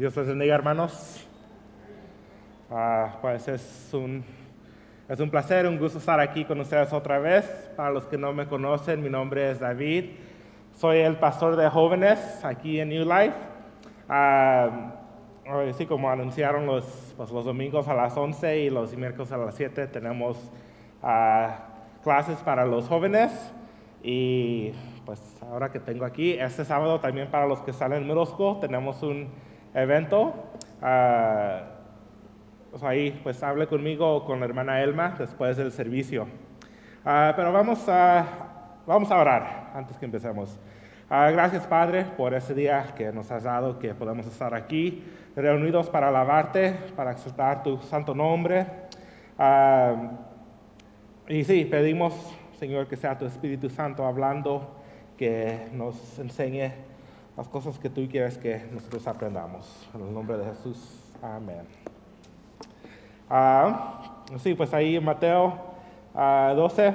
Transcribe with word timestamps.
Dios 0.00 0.16
les 0.16 0.28
bendiga, 0.28 0.54
hermanos. 0.54 1.28
Ah, 2.70 3.18
pues 3.20 3.46
es 3.48 3.90
un, 3.92 4.24
es 5.06 5.20
un 5.20 5.28
placer, 5.28 5.66
un 5.66 5.78
gusto 5.78 5.98
estar 5.98 6.18
aquí 6.20 6.46
con 6.46 6.58
ustedes 6.58 6.90
otra 6.94 7.18
vez. 7.18 7.44
Para 7.76 7.90
los 7.90 8.06
que 8.06 8.16
no 8.16 8.32
me 8.32 8.46
conocen, 8.46 9.02
mi 9.02 9.10
nombre 9.10 9.50
es 9.50 9.60
David. 9.60 10.12
Soy 10.72 11.00
el 11.00 11.16
pastor 11.16 11.54
de 11.54 11.68
jóvenes 11.68 12.42
aquí 12.46 12.80
en 12.80 12.88
New 12.88 13.04
Life. 13.04 13.34
Ah, 14.08 14.94
sí, 15.76 15.84
como 15.84 16.08
anunciaron 16.08 16.64
los, 16.64 17.12
pues, 17.18 17.30
los 17.30 17.44
domingos 17.44 17.86
a 17.86 17.92
las 17.92 18.16
11 18.16 18.58
y 18.58 18.70
los 18.70 18.96
miércoles 18.96 19.30
a 19.32 19.36
las 19.36 19.54
7 19.54 19.86
tenemos 19.88 20.50
ah, 21.02 21.58
clases 22.02 22.38
para 22.38 22.64
los 22.64 22.88
jóvenes. 22.88 23.52
Y 24.02 24.72
pues 25.04 25.20
ahora 25.42 25.70
que 25.70 25.78
tengo 25.78 26.06
aquí, 26.06 26.32
este 26.32 26.64
sábado 26.64 27.00
también 27.00 27.30
para 27.30 27.46
los 27.46 27.60
que 27.60 27.74
salen 27.74 28.00
en 28.00 28.08
middle 28.08 28.24
school, 28.24 28.60
tenemos 28.60 29.02
un 29.02 29.28
evento. 29.74 30.34
Ah, 30.82 31.62
pues 32.70 32.82
ahí 32.82 33.20
pues 33.22 33.42
hable 33.42 33.66
conmigo 33.66 34.16
o 34.16 34.24
con 34.24 34.40
la 34.40 34.46
hermana 34.46 34.80
Elma 34.82 35.14
después 35.18 35.56
del 35.56 35.72
servicio. 35.72 36.26
Ah, 37.04 37.32
pero 37.36 37.52
vamos 37.52 37.88
a, 37.88 38.24
vamos 38.86 39.10
a 39.10 39.18
orar 39.18 39.72
antes 39.74 39.96
que 39.96 40.04
empecemos. 40.04 40.58
Ah, 41.08 41.30
gracias 41.30 41.66
Padre 41.66 42.04
por 42.16 42.34
ese 42.34 42.54
día 42.54 42.94
que 42.96 43.12
nos 43.12 43.30
has 43.30 43.42
dado, 43.42 43.78
que 43.78 43.94
podemos 43.94 44.26
estar 44.26 44.54
aquí 44.54 45.04
reunidos 45.34 45.90
para 45.90 46.08
alabarte, 46.08 46.72
para 46.94 47.12
exaltar 47.12 47.62
tu 47.62 47.78
santo 47.78 48.14
nombre. 48.14 48.66
y 51.28 51.44
sí, 51.44 51.64
pedimos 51.64 52.36
Señor 52.60 52.86
que 52.86 52.96
sea 52.96 53.16
tu 53.16 53.24
Espíritu 53.24 53.70
Santo 53.70 54.04
hablando 54.04 54.76
que 55.16 55.68
nos 55.72 56.18
enseñe 56.18 56.89
las 57.36 57.48
cosas 57.48 57.78
que 57.78 57.88
tú 57.88 58.06
quieres 58.08 58.38
que 58.38 58.66
nosotros 58.72 59.06
aprendamos. 59.06 59.88
En 59.94 60.02
el 60.02 60.12
nombre 60.12 60.36
de 60.36 60.44
Jesús, 60.46 60.78
amén. 61.22 61.62
Ah, 63.28 64.24
sí, 64.38 64.54
pues 64.54 64.74
ahí 64.74 64.96
en 64.96 65.04
Mateo 65.04 65.58
12, 66.14 66.88
ah, 66.88 66.94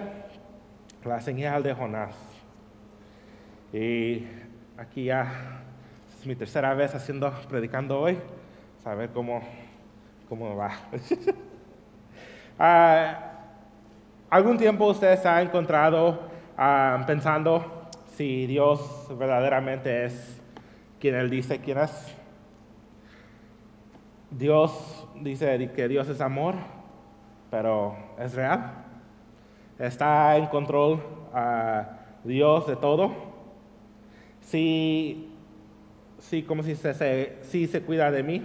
la 1.05 1.21
señal 1.21 1.63
de 1.63 1.73
Jonás. 1.73 2.15
Y 3.71 4.27
aquí 4.77 5.05
ya 5.05 5.61
es 6.19 6.25
mi 6.25 6.35
tercera 6.35 6.73
vez 6.73 6.93
haciendo, 6.93 7.31
predicando 7.49 7.99
hoy, 7.99 8.17
a 8.83 8.93
ver 8.95 9.09
cómo, 9.11 9.41
cómo 10.29 10.55
va. 10.55 10.71
Ah, 12.57 13.33
¿Algún 14.29 14.57
tiempo 14.57 14.85
usted 14.87 15.21
se 15.21 15.27
ha 15.27 15.41
encontrado 15.41 16.21
pensando 17.05 17.74
si 18.15 18.47
Dios 18.47 19.07
verdaderamente 19.17 20.05
es 20.05 20.41
quien 20.99 21.15
Él 21.15 21.29
dice 21.29 21.59
quién 21.59 21.79
es. 21.79 22.15
Dios 24.31 25.07
dice 25.21 25.71
que 25.75 25.87
Dios 25.87 26.07
es 26.07 26.21
amor, 26.21 26.55
pero 27.51 27.95
¿es 28.17 28.33
real? 28.33 28.85
¿Está 29.77 30.37
en 30.37 30.45
control 30.47 31.01
Dios 32.23 32.67
de 32.67 32.75
todo? 32.77 33.11
Sí, 34.39 35.29
sí, 36.19 36.43
como 36.43 36.63
si 36.63 36.75
se, 36.75 37.37
sí 37.43 37.67
se 37.67 37.81
cuida 37.81 38.11
de 38.11 38.23
mí. 38.23 38.43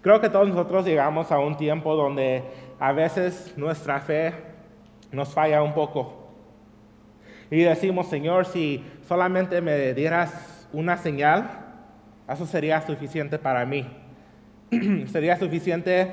Creo 0.00 0.20
que 0.20 0.30
todos 0.30 0.48
nosotros 0.48 0.86
llegamos 0.86 1.30
a 1.30 1.38
un 1.38 1.56
tiempo 1.56 1.94
donde 1.94 2.42
a 2.78 2.92
veces 2.92 3.52
nuestra 3.56 4.00
fe 4.00 4.32
nos 5.12 5.32
falla 5.32 5.62
un 5.62 5.74
poco 5.74 6.23
y 7.50 7.62
decimos, 7.62 8.08
Señor, 8.08 8.46
si 8.46 8.84
solamente 9.06 9.60
me 9.60 9.94
dieras 9.94 10.68
una 10.72 10.96
señal, 10.96 11.48
eso 12.28 12.46
sería 12.46 12.80
suficiente 12.80 13.38
para 13.38 13.64
mí. 13.66 13.86
sería 15.06 15.36
suficiente 15.36 16.12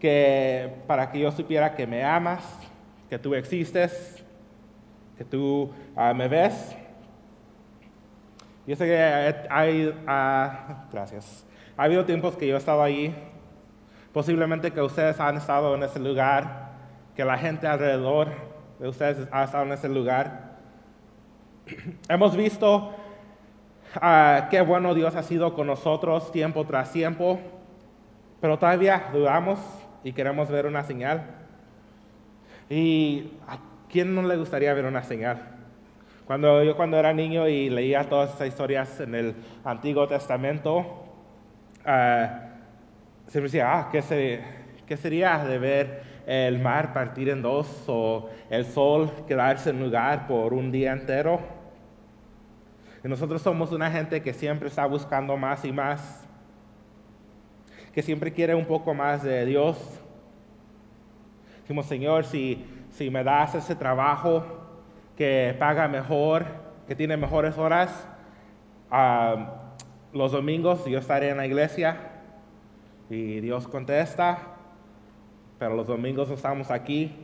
que, 0.00 0.74
para 0.86 1.10
que 1.10 1.20
yo 1.20 1.32
supiera 1.32 1.74
que 1.74 1.86
me 1.86 2.04
amas, 2.04 2.42
que 3.08 3.18
tú 3.18 3.34
existes, 3.34 4.24
que 5.16 5.24
tú 5.24 5.70
ah, 5.94 6.12
me 6.12 6.28
ves. 6.28 6.76
Yo 8.66 8.76
sé 8.76 8.86
que 8.86 8.98
hay, 9.48 9.94
ah, 10.06 10.86
gracias. 10.92 11.46
Ha 11.76 11.84
habido 11.84 12.04
tiempos 12.04 12.36
que 12.36 12.46
yo 12.46 12.54
he 12.54 12.58
estado 12.58 12.82
ahí, 12.82 13.14
posiblemente 14.12 14.72
que 14.72 14.82
ustedes 14.82 15.20
han 15.20 15.36
estado 15.36 15.74
en 15.74 15.82
ese 15.82 16.00
lugar, 16.00 16.72
que 17.14 17.24
la 17.24 17.38
gente 17.38 17.66
alrededor 17.66 18.28
de 18.78 18.88
ustedes 18.88 19.28
ha 19.30 19.44
estado 19.44 19.64
en 19.64 19.72
ese 19.72 19.88
lugar. 19.88 20.45
Hemos 22.08 22.36
visto 22.36 22.94
ah, 23.94 24.48
qué 24.50 24.60
bueno 24.60 24.94
Dios 24.94 25.14
ha 25.16 25.22
sido 25.22 25.54
con 25.54 25.66
nosotros 25.66 26.30
tiempo 26.30 26.64
tras 26.64 26.92
tiempo, 26.92 27.40
pero 28.40 28.58
todavía 28.58 29.08
dudamos 29.12 29.58
y 30.04 30.12
queremos 30.12 30.48
ver 30.48 30.66
una 30.66 30.82
señal. 30.84 31.24
¿Y 32.68 33.32
a 33.46 33.58
quién 33.90 34.14
no 34.14 34.22
le 34.22 34.36
gustaría 34.36 34.72
ver 34.74 34.84
una 34.84 35.02
señal? 35.02 35.38
Cuando 36.26 36.62
yo 36.62 36.76
cuando 36.76 36.98
era 36.98 37.12
niño 37.12 37.48
y 37.48 37.70
leía 37.70 38.08
todas 38.08 38.34
esas 38.34 38.48
historias 38.48 39.00
en 39.00 39.14
el 39.14 39.34
Antiguo 39.64 40.06
Testamento, 40.08 40.78
uh, 41.84 42.26
se 43.28 43.38
me 43.38 43.44
decía, 43.44 43.78
ah, 43.78 43.88
¿qué, 43.90 44.40
¿qué 44.86 44.96
sería 44.96 45.44
de 45.44 45.58
ver 45.58 46.02
el 46.26 46.58
mar 46.58 46.92
partir 46.92 47.28
en 47.28 47.42
dos 47.42 47.84
o 47.86 48.28
el 48.50 48.64
sol 48.64 49.10
quedarse 49.28 49.70
en 49.70 49.80
lugar 49.80 50.26
por 50.26 50.52
un 50.52 50.72
día 50.72 50.92
entero? 50.92 51.55
Y 53.06 53.08
nosotros 53.08 53.40
somos 53.40 53.70
una 53.70 53.88
gente 53.88 54.20
que 54.20 54.32
siempre 54.34 54.66
está 54.66 54.84
buscando 54.84 55.36
más 55.36 55.64
y 55.64 55.70
más, 55.70 56.26
que 57.92 58.02
siempre 58.02 58.32
quiere 58.32 58.52
un 58.52 58.64
poco 58.66 58.94
más 58.94 59.22
de 59.22 59.46
Dios. 59.46 59.78
Decimos, 61.60 61.86
Señor, 61.86 62.24
si, 62.24 62.66
si 62.90 63.08
me 63.08 63.22
das 63.22 63.54
ese 63.54 63.76
trabajo 63.76 64.44
que 65.16 65.54
paga 65.56 65.86
mejor, 65.86 66.46
que 66.88 66.96
tiene 66.96 67.16
mejores 67.16 67.56
horas, 67.58 68.08
los 70.12 70.32
domingos 70.32 70.84
yo 70.86 70.98
estaré 70.98 71.28
en 71.28 71.36
la 71.36 71.46
iglesia 71.46 72.10
y 73.08 73.38
Dios 73.38 73.68
contesta, 73.68 74.38
pero 75.60 75.76
los 75.76 75.86
domingos 75.86 76.28
estamos 76.30 76.72
aquí. 76.72 77.14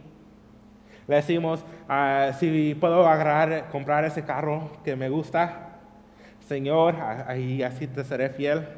Le 1.09 1.17
decimos, 1.17 1.65
ah, 1.89 2.31
si 2.39 2.77
puedo 2.77 3.05
agarrar, 3.09 3.69
comprar 3.71 4.05
ese 4.05 4.25
carro 4.25 4.71
que 4.85 4.95
me 4.95 5.09
gusta, 5.09 5.71
Señor, 6.53 6.97
ahí 7.29 7.63
así 7.63 7.87
te 7.87 8.05
seré 8.05 8.29
fiel. 8.29 8.69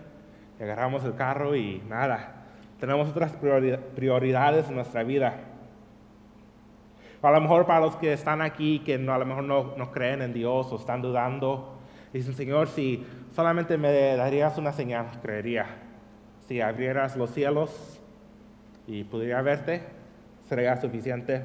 Y 0.61 0.63
agarramos 0.63 1.03
el 1.03 1.17
carro 1.17 1.57
y 1.57 1.83
nada, 1.89 2.45
tenemos 2.79 3.09
otras 3.09 3.33
prioridades 3.97 4.69
en 4.69 4.77
nuestra 4.77 5.03
vida. 5.03 5.35
A 7.21 7.31
lo 7.33 7.41
mejor 7.41 7.67
para 7.67 7.81
los 7.81 7.97
que 7.97 8.13
están 8.13 8.43
aquí, 8.43 8.79
que 8.79 8.97
no, 8.97 9.13
a 9.13 9.19
lo 9.19 9.27
mejor 9.27 9.43
no, 9.43 9.75
no 9.77 9.91
creen 9.91 10.23
en 10.23 10.33
Dios 10.33 10.71
o 10.71 10.77
están 10.77 11.03
dudando, 11.03 11.77
dicen, 12.13 12.35
Señor, 12.35 12.69
si 12.69 13.05
solamente 13.35 13.77
me 13.77 14.15
darías 14.15 14.57
una 14.57 14.71
señal, 14.71 15.07
creería. 15.21 15.67
Si 16.47 16.61
abrieras 16.61 17.17
los 17.17 17.31
cielos 17.31 18.01
y 18.87 19.03
pudiera 19.03 19.43
verte, 19.43 19.83
sería 20.49 20.81
suficiente. 20.81 21.43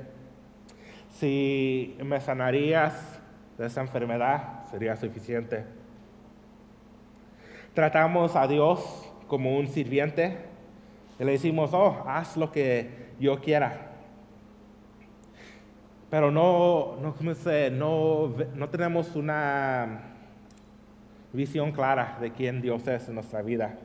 Si 1.10 1.98
me 2.04 2.22
sanarías 2.22 3.20
de 3.58 3.66
esa 3.66 3.82
enfermedad, 3.82 4.66
sería 4.70 4.96
suficiente. 4.96 5.79
Tratamos 7.74 8.36
a 8.36 8.48
Dios 8.48 8.80
como 9.28 9.58
un 9.58 9.68
sirviente 9.68 10.38
y 11.20 11.24
le 11.24 11.34
decimos, 11.34 11.72
oh, 11.74 12.04
haz 12.08 12.36
lo 12.38 12.52
que 12.52 13.10
yo 13.20 13.40
quiera. 13.40 13.92
Pero 16.10 16.32
no, 16.32 16.98
no, 17.02 17.14
no, 18.56 18.70
tenemos 18.70 19.16
una 19.16 20.02
visión 21.32 21.72
clara 21.72 22.18
de 22.20 22.32
quién 22.32 22.62
Dios 22.62 22.88
es 22.88 23.08
en 23.08 23.16
nuestra 23.16 23.42
vida. 23.42 23.78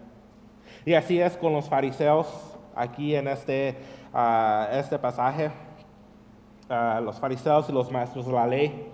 Y 0.87 0.95
así 0.95 1.21
es 1.21 1.37
con 1.37 1.53
los 1.53 1.69
fariseos 1.69 2.57
aquí 2.75 3.15
en 3.15 3.29
este, 3.29 3.77
ah, 4.15 4.69
este 4.73 4.99
pasaje. 4.99 5.51
Ah, 6.71 7.01
los 7.05 7.19
fariseos 7.19 7.69
y 7.69 7.73
los 7.73 7.93
maestros 7.93 8.27
de 8.27 8.33
la 8.33 8.47
ley 8.47 8.89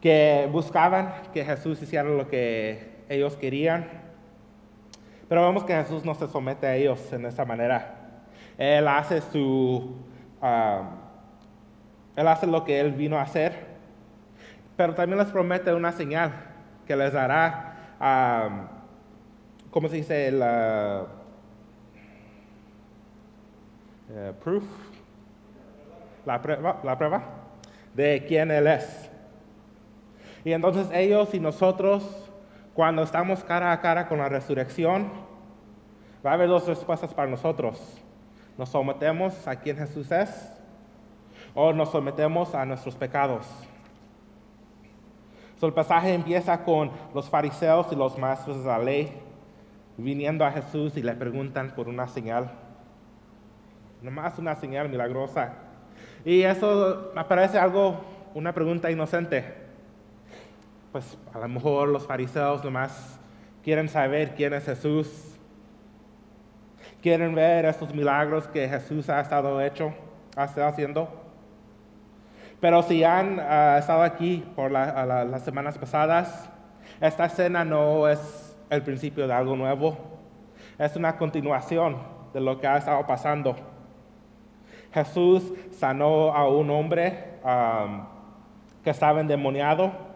que 0.00 0.48
buscaban 0.52 1.12
que 1.32 1.44
Jesús 1.44 1.80
hiciera 1.82 2.08
lo 2.08 2.28
que 2.28 2.97
ellos 3.08 3.36
querían. 3.36 3.86
Pero 5.28 5.46
vemos 5.46 5.64
que 5.64 5.74
Jesús 5.74 6.04
no 6.04 6.14
se 6.14 6.28
somete 6.28 6.66
a 6.66 6.74
ellos 6.74 7.12
en 7.12 7.26
esa 7.26 7.44
manera. 7.44 7.94
Él 8.56 8.88
hace 8.88 9.20
su, 9.20 9.96
ah, 10.40 10.90
él 12.16 12.26
hace 12.26 12.46
lo 12.46 12.64
que 12.64 12.80
él 12.80 12.92
vino 12.92 13.18
a 13.18 13.22
hacer, 13.22 13.66
pero 14.76 14.94
también 14.94 15.18
les 15.18 15.28
promete 15.28 15.72
una 15.72 15.92
señal 15.92 16.32
que 16.86 16.96
les 16.96 17.12
dará, 17.12 17.76
uh, 18.00 19.70
¿cómo 19.70 19.88
se 19.88 19.96
dice? 19.96 20.32
La 20.32 21.06
eh, 24.10 24.32
proof, 24.42 24.64
la 26.24 26.40
prueba, 26.40 26.80
la 26.82 26.96
prueba 26.96 27.22
de 27.94 28.24
quién 28.26 28.50
él 28.50 28.66
es. 28.66 29.10
Y 30.44 30.52
entonces 30.52 30.88
ellos 30.92 31.34
y 31.34 31.40
nosotros 31.40 32.27
cuando 32.78 33.02
estamos 33.02 33.42
cara 33.42 33.72
a 33.72 33.80
cara 33.80 34.06
con 34.06 34.18
la 34.18 34.28
resurrección, 34.28 35.10
va 36.24 36.30
a 36.30 36.34
haber 36.34 36.46
dos 36.46 36.68
respuestas 36.68 37.12
para 37.12 37.28
nosotros. 37.28 38.00
¿Nos 38.56 38.68
sometemos 38.68 39.48
a 39.48 39.56
quien 39.56 39.76
Jesús 39.76 40.12
es 40.12 40.52
o 41.56 41.72
nos 41.72 41.90
sometemos 41.90 42.54
a 42.54 42.64
nuestros 42.64 42.94
pecados? 42.94 43.48
el 45.60 45.72
pasaje 45.72 46.14
empieza 46.14 46.62
con 46.62 46.92
los 47.14 47.28
fariseos 47.28 47.88
y 47.90 47.96
los 47.96 48.16
maestros 48.16 48.62
de 48.62 48.68
la 48.68 48.78
ley 48.78 49.12
viniendo 49.96 50.44
a 50.44 50.52
Jesús 50.52 50.96
y 50.96 51.02
le 51.02 51.14
preguntan 51.14 51.72
por 51.74 51.88
una 51.88 52.06
señal. 52.06 52.48
Nomás 54.02 54.38
una 54.38 54.54
señal 54.54 54.88
milagrosa. 54.88 55.52
Y 56.24 56.42
eso 56.42 57.10
me 57.12 57.24
parece 57.24 57.58
algo, 57.58 58.04
una 58.34 58.52
pregunta 58.52 58.88
inocente. 58.88 59.67
Pues 60.92 61.18
a 61.34 61.38
lo 61.38 61.48
mejor 61.48 61.88
los 61.88 62.06
fariseos 62.06 62.64
nomás 62.64 63.20
quieren 63.62 63.88
saber 63.88 64.34
quién 64.34 64.54
es 64.54 64.64
Jesús. 64.64 65.38
Quieren 67.02 67.34
ver 67.34 67.66
estos 67.66 67.94
milagros 67.94 68.48
que 68.48 68.68
Jesús 68.68 69.08
ha 69.10 69.20
estado 69.20 69.60
hecho, 69.60 69.92
ha 70.36 70.44
estado 70.44 70.66
haciendo. 70.66 71.08
Pero 72.60 72.82
si 72.82 73.04
han 73.04 73.38
ah, 73.38 73.76
estado 73.78 74.02
aquí 74.02 74.44
por 74.56 74.70
las 74.70 75.42
semanas 75.42 75.78
pasadas, 75.78 76.50
esta 77.00 77.26
escena 77.26 77.64
no 77.64 78.08
es 78.08 78.56
el 78.70 78.82
principio 78.82 79.26
de 79.28 79.32
algo 79.32 79.54
nuevo, 79.54 79.96
es 80.78 80.96
una 80.96 81.16
continuación 81.16 81.98
de 82.32 82.40
lo 82.40 82.60
que 82.60 82.66
ha 82.66 82.78
estado 82.78 83.06
pasando. 83.06 83.54
Jesús 84.92 85.52
sanó 85.70 86.32
a 86.34 86.48
un 86.48 86.70
hombre 86.70 87.38
que 88.82 88.90
estaba 88.90 89.20
endemoniado. 89.20 90.07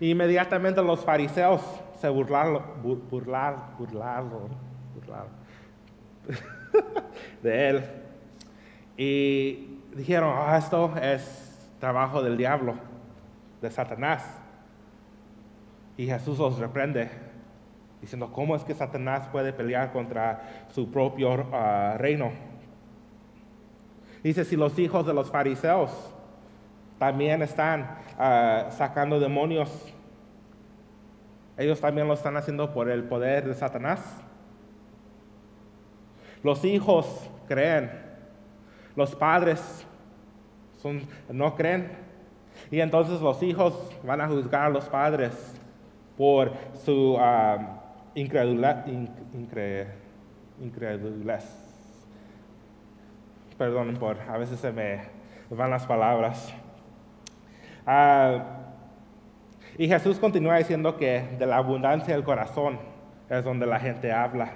Inmediatamente 0.00 0.82
los 0.82 1.04
fariseos 1.04 1.60
se 2.00 2.08
burlaron, 2.08 2.62
burlaron, 2.82 3.60
burlaron, 3.78 4.48
de 7.42 7.68
él. 7.68 7.84
Y 8.96 9.78
dijeron, 9.94 10.34
ah, 10.36 10.56
esto 10.56 10.92
es 11.00 11.70
trabajo 11.78 12.22
del 12.22 12.36
diablo, 12.36 12.74
de 13.60 13.70
Satanás. 13.70 14.24
Y 15.96 16.06
Jesús 16.06 16.38
los 16.38 16.58
reprende, 16.58 17.10
diciendo, 18.00 18.32
¿cómo 18.32 18.56
es 18.56 18.64
que 18.64 18.74
Satanás 18.74 19.28
puede 19.30 19.52
pelear 19.52 19.92
contra 19.92 20.66
su 20.72 20.90
propio 20.90 21.46
ah, 21.52 21.96
reino? 21.98 22.32
Dice, 24.22 24.44
si 24.44 24.56
los 24.56 24.78
hijos 24.78 25.06
de 25.06 25.14
los 25.14 25.30
fariseos 25.30 25.90
también 27.02 27.42
están 27.42 27.98
ah, 28.16 28.68
sacando 28.70 29.18
demonios, 29.18 29.92
ellos 31.58 31.80
también 31.80 32.06
lo 32.06 32.14
están 32.14 32.36
haciendo 32.36 32.72
por 32.72 32.88
el 32.88 33.02
poder 33.02 33.48
de 33.48 33.54
Satanás. 33.54 34.22
Los 36.44 36.64
hijos 36.64 37.28
creen 37.48 37.90
los 38.94 39.16
padres 39.16 39.84
no 41.28 41.56
creen. 41.56 41.90
Y 42.70 42.78
entonces 42.78 43.20
los 43.20 43.42
hijos 43.42 43.74
van 44.04 44.20
a 44.20 44.28
juzgar 44.28 44.66
a 44.66 44.70
los 44.70 44.84
padres 44.88 45.60
por 46.16 46.52
su 46.84 47.14
uh, 47.14 47.58
incredulidad. 48.14 48.86
Perdón 53.58 53.96
por, 53.96 54.20
a 54.20 54.38
veces 54.38 54.60
se 54.60 54.70
me 54.70 55.00
van 55.50 55.70
las 55.70 55.84
palabras. 55.84 56.54
Ah, 57.86 58.44
y 59.78 59.88
Jesús 59.88 60.18
continúa 60.18 60.58
diciendo 60.58 60.96
que 60.96 61.36
de 61.38 61.46
la 61.46 61.56
abundancia 61.56 62.14
del 62.14 62.24
corazón 62.24 62.78
es 63.28 63.44
donde 63.44 63.66
la 63.66 63.80
gente 63.80 64.12
habla. 64.12 64.52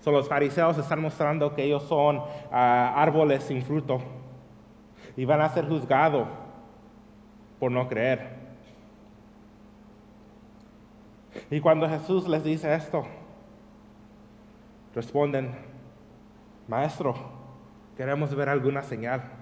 So, 0.00 0.12
los 0.12 0.28
fariseos 0.28 0.78
están 0.78 1.02
mostrando 1.02 1.54
que 1.54 1.64
ellos 1.64 1.82
son 1.82 2.22
ah, 2.50 2.94
árboles 2.96 3.44
sin 3.44 3.62
fruto 3.62 4.00
y 5.16 5.24
van 5.24 5.42
a 5.42 5.48
ser 5.48 5.66
juzgados 5.68 6.26
por 7.58 7.70
no 7.70 7.88
creer. 7.88 8.40
Y 11.50 11.60
cuando 11.60 11.88
Jesús 11.88 12.26
les 12.28 12.42
dice 12.44 12.72
esto, 12.74 13.04
responden, 14.94 15.54
Maestro, 16.66 17.14
queremos 17.96 18.34
ver 18.34 18.48
alguna 18.48 18.82
señal. 18.82 19.39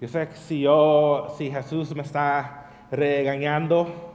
Yo 0.00 0.08
sé 0.08 0.28
que 0.28 0.36
si 0.36 0.60
yo, 0.60 1.34
si 1.36 1.50
Jesús 1.50 1.94
me 1.94 2.02
está 2.02 2.66
regañando 2.90 4.14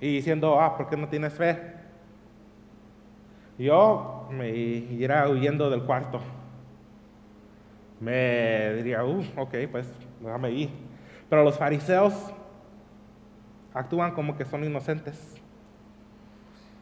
y 0.00 0.16
diciendo, 0.16 0.60
ah, 0.60 0.76
¿por 0.76 0.88
qué 0.88 0.96
no 0.96 1.08
tienes 1.08 1.32
fe? 1.32 1.74
Yo 3.58 4.28
me 4.30 4.50
iré 4.50 5.26
huyendo 5.30 5.70
del 5.70 5.82
cuarto. 5.82 6.20
Me 8.00 8.74
diría, 8.74 9.04
uh, 9.04 9.24
ok, 9.36 9.54
pues 9.70 9.90
déjame 10.20 10.50
ir. 10.50 10.70
Pero 11.30 11.42
los 11.42 11.56
fariseos 11.56 12.12
actúan 13.72 14.12
como 14.12 14.36
que 14.36 14.44
son 14.44 14.64
inocentes. 14.64 15.40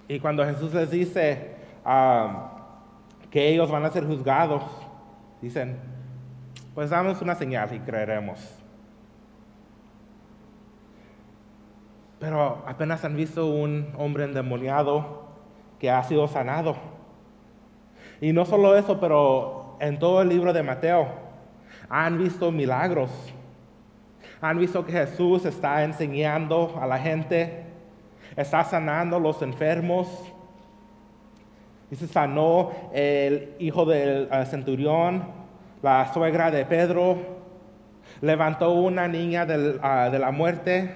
Y 0.08 0.18
cuando 0.18 0.44
Jesús 0.44 0.74
les 0.74 0.90
dice 0.90 1.54
ah, 1.84 2.50
que 3.30 3.48
ellos 3.48 3.70
van 3.70 3.84
a 3.84 3.90
ser 3.90 4.04
juzgados, 4.04 4.62
dicen, 5.40 5.78
pues 6.74 6.90
damos 6.90 7.22
una 7.22 7.34
señal 7.36 7.72
y 7.72 7.78
creeremos. 7.78 8.40
Pero 12.18 12.64
apenas 12.66 13.04
han 13.04 13.16
visto 13.16 13.46
un 13.46 13.92
hombre 13.96 14.24
endemoniado 14.24 15.24
que 15.78 15.90
ha 15.90 16.02
sido 16.02 16.26
sanado. 16.26 16.76
Y 18.20 18.32
no 18.32 18.44
solo 18.44 18.76
eso, 18.76 18.98
pero 18.98 19.76
en 19.80 19.98
todo 19.98 20.22
el 20.22 20.28
libro 20.28 20.52
de 20.52 20.62
Mateo 20.62 21.08
han 21.88 22.18
visto 22.18 22.50
milagros. 22.50 23.10
Han 24.40 24.58
visto 24.58 24.84
que 24.84 24.92
Jesús 24.92 25.44
está 25.44 25.84
enseñando 25.84 26.78
a 26.80 26.86
la 26.86 26.98
gente, 26.98 27.64
está 28.36 28.64
sanando 28.64 29.16
a 29.16 29.20
los 29.20 29.42
enfermos. 29.42 30.08
Y 31.90 31.96
se 31.96 32.08
sanó 32.08 32.72
el 32.92 33.54
hijo 33.58 33.84
del 33.84 34.28
centurión, 34.46 35.43
la 35.84 36.10
suegra 36.14 36.50
de 36.50 36.64
Pedro, 36.64 37.18
levantó 38.22 38.72
una 38.72 39.06
niña 39.06 39.46
ah, 39.82 40.08
de 40.10 40.18
la 40.18 40.30
muerte, 40.30 40.94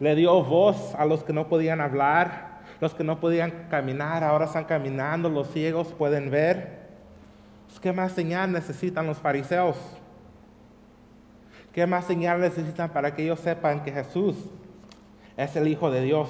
le 0.00 0.14
dio 0.14 0.44
voz 0.44 0.94
a 0.94 1.06
los 1.06 1.24
que 1.24 1.32
no 1.32 1.48
podían 1.48 1.80
hablar 1.80 2.48
los 2.80 2.94
que 2.94 3.04
no 3.04 3.18
podían 3.18 3.66
caminar 3.70 4.22
ahora 4.22 4.44
están 4.44 4.64
caminando, 4.64 5.28
los 5.28 5.48
ciegos 5.50 5.88
pueden 5.88 6.30
ver. 6.30 6.78
Pues, 7.66 7.80
¿Qué 7.80 7.92
más 7.92 8.12
señal 8.12 8.52
necesitan 8.52 9.06
los 9.06 9.18
fariseos? 9.18 9.76
¿Qué 11.72 11.86
más 11.86 12.04
señal 12.04 12.40
necesitan 12.40 12.90
para 12.90 13.14
que 13.14 13.24
ellos 13.24 13.40
sepan 13.40 13.82
que 13.82 13.90
Jesús 13.90 14.36
es 15.36 15.56
el 15.56 15.66
Hijo 15.66 15.90
de 15.90 16.02
Dios? 16.02 16.28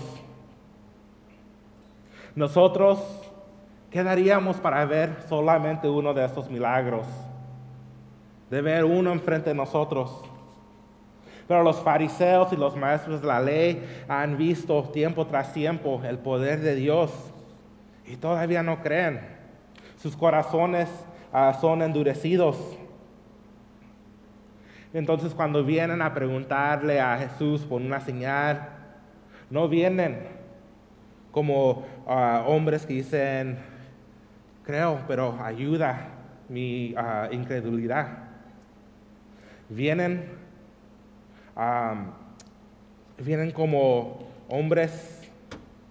Nosotros, 2.35 2.99
¿qué 3.91 4.03
daríamos 4.03 4.57
para 4.57 4.85
ver 4.85 5.17
solamente 5.29 5.89
uno 5.89 6.15
de 6.15 6.25
estos 6.25 6.51
milagros? 6.51 7.07
De 8.51 8.61
ver 8.61 8.85
uno 8.85 9.13
enfrente 9.13 9.51
de 9.51 9.57
nosotros. 9.57 10.23
Pero 11.47 11.63
los 11.63 11.81
fariseos 11.81 12.53
y 12.53 12.57
los 12.57 12.77
maestros 12.77 13.23
de 13.23 13.27
la 13.27 13.41
ley 13.41 13.83
han 14.07 14.37
visto 14.37 14.83
tiempo 14.85 15.27
tras 15.27 15.53
tiempo 15.53 16.01
el 16.05 16.19
poder 16.19 16.61
de 16.61 16.75
Dios 16.75 17.11
y 18.07 18.17
todavía 18.17 18.63
no 18.63 18.83
creen. 18.83 19.21
Sus 19.97 20.17
corazones 20.17 20.89
ah, 21.33 21.57
son 21.59 21.83
endurecidos. 21.83 22.77
Entonces 24.93 25.35
cuando 25.35 25.65
vienen 25.65 26.03
a 26.03 26.13
preguntarle 26.15 27.01
a 27.01 27.17
Jesús 27.19 27.63
por 27.63 27.81
una 27.81 28.01
señal, 28.01 28.69
no 29.51 29.69
vienen 29.69 30.19
como 31.31 31.87
ah, 32.07 32.45
hombres 32.47 32.85
que 32.85 32.95
dicen, 32.95 33.59
creo, 34.69 35.01
pero 35.09 35.35
ayuda 35.43 36.11
mi 36.51 36.95
ah, 36.95 37.29
incredulidad. 37.33 38.19
Vienen 39.71 40.37
vienen 43.17 43.51
como 43.51 44.29
hombres 44.51 45.27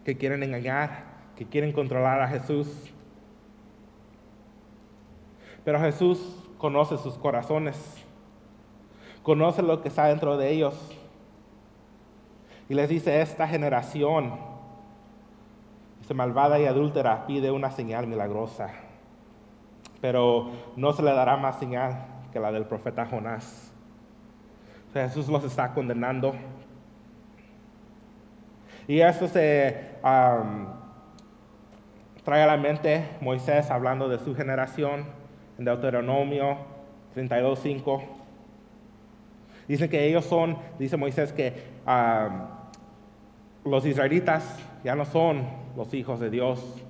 que 0.05 0.15
quieren 0.15 0.43
engañar, 0.43 1.05
que 1.35 1.45
quieren 1.47 1.71
controlar 1.71 2.21
a 2.21 2.27
Jesús. 2.27 2.67
Pero 5.65 5.79
Jesús 5.79 6.19
conoce 6.59 6.97
sus 6.99 7.15
corazones, 7.17 7.75
conoce 9.23 9.63
lo 9.63 9.81
que 9.81 9.87
está 9.87 10.05
dentro 10.05 10.37
de 10.37 10.51
ellos. 10.51 10.95
Y 12.69 12.75
les 12.75 12.89
dice, 12.89 13.21
esta 13.21 13.47
generación, 13.47 14.35
esta 16.07 16.15
malvada 16.15 16.57
y 16.57 16.65
adúltera, 16.65 17.27
pide 17.27 17.51
una 17.51 17.69
señal 17.69 18.07
milagrosa, 18.07 18.69
pero 19.99 20.51
no 20.77 20.93
se 20.93 21.03
le 21.03 21.11
dará 21.11 21.35
más 21.35 21.59
señal 21.59 21.97
que 22.31 22.39
la 22.39 22.49
del 22.53 22.63
profeta 22.63 23.05
Jonás. 23.05 23.73
Jesús 24.93 25.27
los 25.27 25.43
está 25.43 25.73
condenando. 25.73 26.33
Y 28.87 29.01
esto 29.01 29.27
se 29.27 29.97
trae 32.23 32.41
a 32.41 32.47
la 32.47 32.55
mente 32.55 33.17
Moisés 33.19 33.69
hablando 33.69 34.07
de 34.07 34.19
su 34.19 34.33
generación 34.33 35.03
en 35.59 35.65
Deuteronomio 35.65 36.55
32.5. 37.17 38.01
Dice 39.67 39.89
que 39.89 40.07
ellos 40.07 40.23
son, 40.23 40.57
dice 40.79 40.95
Moisés, 40.95 41.33
que 41.33 41.65
los 43.65 43.85
israelitas 43.85 44.57
ya 44.83 44.95
no 44.95 45.05
son 45.05 45.47
los 45.75 45.93
hijos 45.93 46.19
de 46.19 46.29
Dios, 46.29 46.83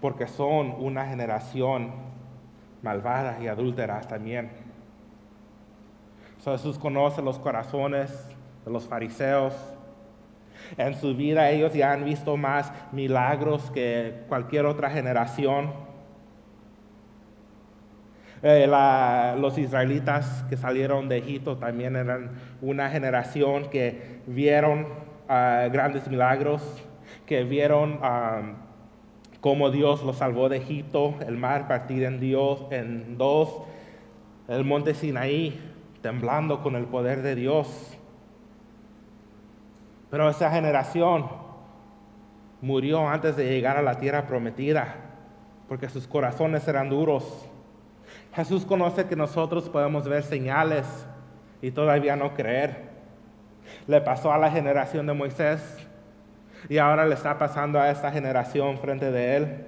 porque 0.00 0.26
son 0.26 0.74
una 0.78 1.06
generación 1.06 1.92
malvada 2.82 3.38
y 3.42 3.48
adúltera 3.48 4.00
también. 4.02 4.50
Jesús 6.52 6.78
conoce 6.78 7.22
los 7.22 7.38
corazones 7.38 8.10
de 8.64 8.70
los 8.70 8.86
fariseos. 8.86 9.54
En 10.76 10.94
su 10.94 11.14
vida 11.14 11.50
ellos 11.50 11.72
ya 11.74 11.92
han 11.92 12.04
visto 12.04 12.36
más 12.36 12.72
milagros 12.92 13.70
que 13.70 14.24
cualquier 14.28 14.66
otra 14.66 14.90
generación. 14.90 15.72
Eh, 18.42 18.66
los 19.38 19.58
israelitas 19.58 20.44
que 20.48 20.56
salieron 20.56 21.08
de 21.08 21.18
Egipto 21.18 21.56
también 21.56 21.96
eran 21.96 22.30
una 22.60 22.88
generación 22.88 23.68
que 23.68 24.20
vieron 24.26 24.86
ah, 25.28 25.68
grandes 25.70 26.08
milagros, 26.08 26.62
que 27.26 27.44
vieron 27.44 28.00
cómo 29.40 29.70
Dios 29.70 30.02
los 30.02 30.16
salvó 30.16 30.48
de 30.48 30.56
Egipto, 30.58 31.14
el 31.26 31.36
mar 31.36 31.68
partir 31.68 32.04
en, 32.04 32.20
Dios, 32.20 32.64
en 32.70 33.18
dos, 33.18 33.62
el 34.48 34.64
monte 34.64 34.94
Sinaí 34.94 35.60
temblando 36.02 36.62
con 36.62 36.74
el 36.76 36.86
poder 36.86 37.22
de 37.22 37.34
Dios. 37.34 37.96
Pero 40.10 40.28
esa 40.28 40.50
generación 40.50 41.26
murió 42.60 43.08
antes 43.08 43.36
de 43.36 43.48
llegar 43.48 43.76
a 43.76 43.82
la 43.82 43.96
tierra 43.96 44.26
prometida, 44.26 44.94
porque 45.68 45.88
sus 45.88 46.06
corazones 46.06 46.66
eran 46.66 46.88
duros. 46.88 47.46
Jesús 48.34 48.64
conoce 48.64 49.06
que 49.06 49.16
nosotros 49.16 49.68
podemos 49.68 50.08
ver 50.08 50.22
señales 50.22 50.86
y 51.60 51.70
todavía 51.70 52.16
no 52.16 52.34
creer. 52.34 52.87
Le 53.88 54.00
pasó 54.00 54.32
a 54.32 54.38
la 54.38 54.50
generación 54.50 55.06
de 55.06 55.14
Moisés 55.14 55.76
y 56.68 56.78
ahora 56.78 57.06
le 57.06 57.14
está 57.14 57.36
pasando 57.38 57.80
a 57.80 57.90
esta 57.90 58.12
generación 58.12 58.78
frente 58.78 59.10
de 59.10 59.36
él. 59.36 59.66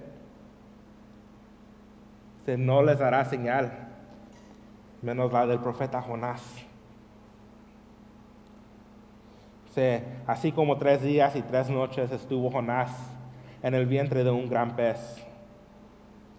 Se 2.45 2.57
no 2.57 2.83
les 2.83 3.01
dará 3.01 3.25
señal 3.25 3.89
menos 5.03 5.33
la 5.33 5.47
del 5.47 5.59
profeta 5.59 6.01
Jonás. 6.01 6.67
así 10.27 10.53
como 10.53 10.77
tres 10.77 11.01
días 11.01 11.35
y 11.37 11.43
tres 11.43 11.71
noches 11.71 12.13
estuvo 12.13 12.51
Jonás 12.51 12.91
en 13.63 13.73
el 13.73 13.87
vientre 13.87 14.25
de 14.25 14.31
un 14.31 14.47
gran 14.51 14.77
pez, 14.77 15.25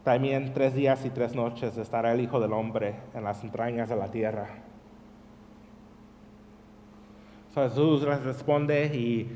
también 0.04 0.54
tres 0.54 0.76
días 0.76 1.04
y 1.06 1.10
tres 1.10 1.34
noches 1.34 1.76
estará 1.78 2.12
el 2.14 2.22
Hijo 2.22 2.40
del 2.40 2.54
Hombre 2.54 2.96
en 3.16 3.24
las 3.24 3.44
entrañas 3.44 3.90
de 3.90 3.96
la 3.96 4.12
tierra. 4.12 4.48
Jesús 7.54 8.04
les 8.04 8.22
responde 8.24 8.86
y 8.86 9.30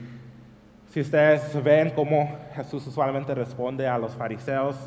si 0.89 1.01
ustedes 1.01 1.61
ven 1.61 1.89
cómo 1.89 2.37
Jesús 2.55 2.87
usualmente 2.87 3.35
responde 3.35 3.87
a 3.87 3.97
los 3.97 4.15
fariseos, 4.15 4.77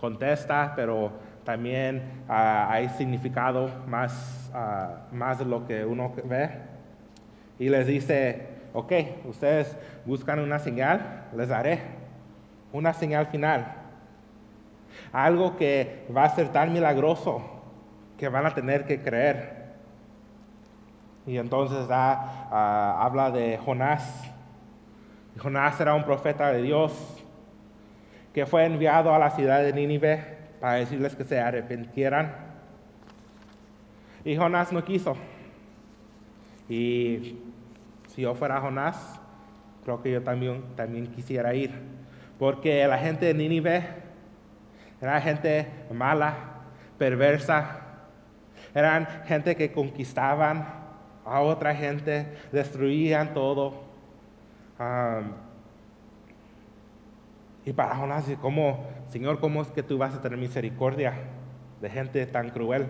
contesta, 0.00 0.72
pero 0.74 1.12
también 1.44 2.24
ah, 2.28 2.68
hay 2.70 2.88
significado 2.90 3.70
más, 3.86 4.50
ah, 4.54 5.06
más 5.12 5.38
de 5.38 5.44
lo 5.44 5.66
que 5.66 5.84
uno 5.84 6.12
ve. 6.24 6.50
Y 7.58 7.68
les 7.68 7.86
dice, 7.86 8.46
ok, 8.72 8.92
ustedes 9.26 9.76
buscan 10.06 10.38
una 10.38 10.58
señal, 10.58 11.26
les 11.36 11.48
daré 11.48 11.80
una 12.72 12.94
señal 12.94 13.26
final. 13.26 13.74
Algo 15.12 15.56
que 15.56 16.06
va 16.14 16.24
a 16.24 16.30
ser 16.30 16.48
tan 16.48 16.72
milagroso 16.72 17.42
que 18.16 18.28
van 18.28 18.46
a 18.46 18.54
tener 18.54 18.84
que 18.84 19.02
creer. 19.02 19.57
Y 21.28 21.36
entonces 21.36 21.86
ah, 21.90 22.98
habla 23.02 23.30
de 23.30 23.58
Jonás. 23.58 24.24
Jonás 25.38 25.78
era 25.78 25.94
un 25.94 26.02
profeta 26.02 26.50
de 26.50 26.62
Dios 26.62 27.22
que 28.32 28.46
fue 28.46 28.64
enviado 28.64 29.14
a 29.14 29.18
la 29.18 29.30
ciudad 29.30 29.62
de 29.62 29.74
Nínive 29.74 30.38
para 30.58 30.74
decirles 30.76 31.14
que 31.14 31.24
se 31.24 31.38
arrepintieran. 31.38 32.34
Y 34.24 34.36
Jonás 34.36 34.72
no 34.72 34.82
quiso. 34.82 35.18
Y 36.66 37.38
si 38.06 38.22
yo 38.22 38.34
fuera 38.34 38.62
Jonás, 38.62 39.20
creo 39.84 40.00
que 40.00 40.10
yo 40.10 40.22
también, 40.22 40.62
también 40.76 41.08
quisiera 41.08 41.52
ir. 41.52 41.72
Porque 42.38 42.86
la 42.86 42.96
gente 42.96 43.26
de 43.26 43.34
Nínive 43.34 43.86
era 44.98 45.20
gente 45.20 45.68
mala, 45.92 46.34
perversa. 46.96 47.80
Eran 48.74 49.06
gente 49.26 49.54
que 49.56 49.70
conquistaban 49.72 50.77
a 51.28 51.40
otra 51.40 51.74
gente, 51.74 52.26
destruían 52.52 53.34
todo. 53.34 53.74
Y 57.64 57.72
para 57.72 57.96
Jonás, 57.96 58.24
¿cómo, 58.40 58.86
Señor, 59.08 59.40
cómo 59.40 59.62
es 59.62 59.68
que 59.68 59.82
tú 59.82 59.98
vas 59.98 60.14
a 60.14 60.22
tener 60.22 60.38
misericordia 60.38 61.14
de 61.80 61.90
gente 61.90 62.24
tan 62.26 62.50
cruel? 62.50 62.88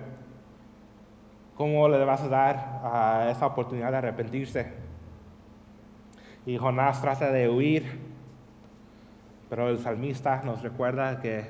¿Cómo 1.57 1.89
le 1.89 2.05
vas 2.05 2.23
a 2.23 2.29
dar 2.29 2.81
a 2.85 3.31
esa 3.31 3.47
oportunidad 3.47 3.91
de 3.91 3.97
arrepentirse? 3.97 4.73
Y 6.47 6.57
Jonás 6.57 7.03
trata 7.03 7.33
de 7.33 7.49
huir, 7.49 7.99
pero 9.51 9.69
el 9.69 9.79
salmista 9.81 10.43
nos 10.45 10.63
recuerda 10.63 11.21
que 11.21 11.47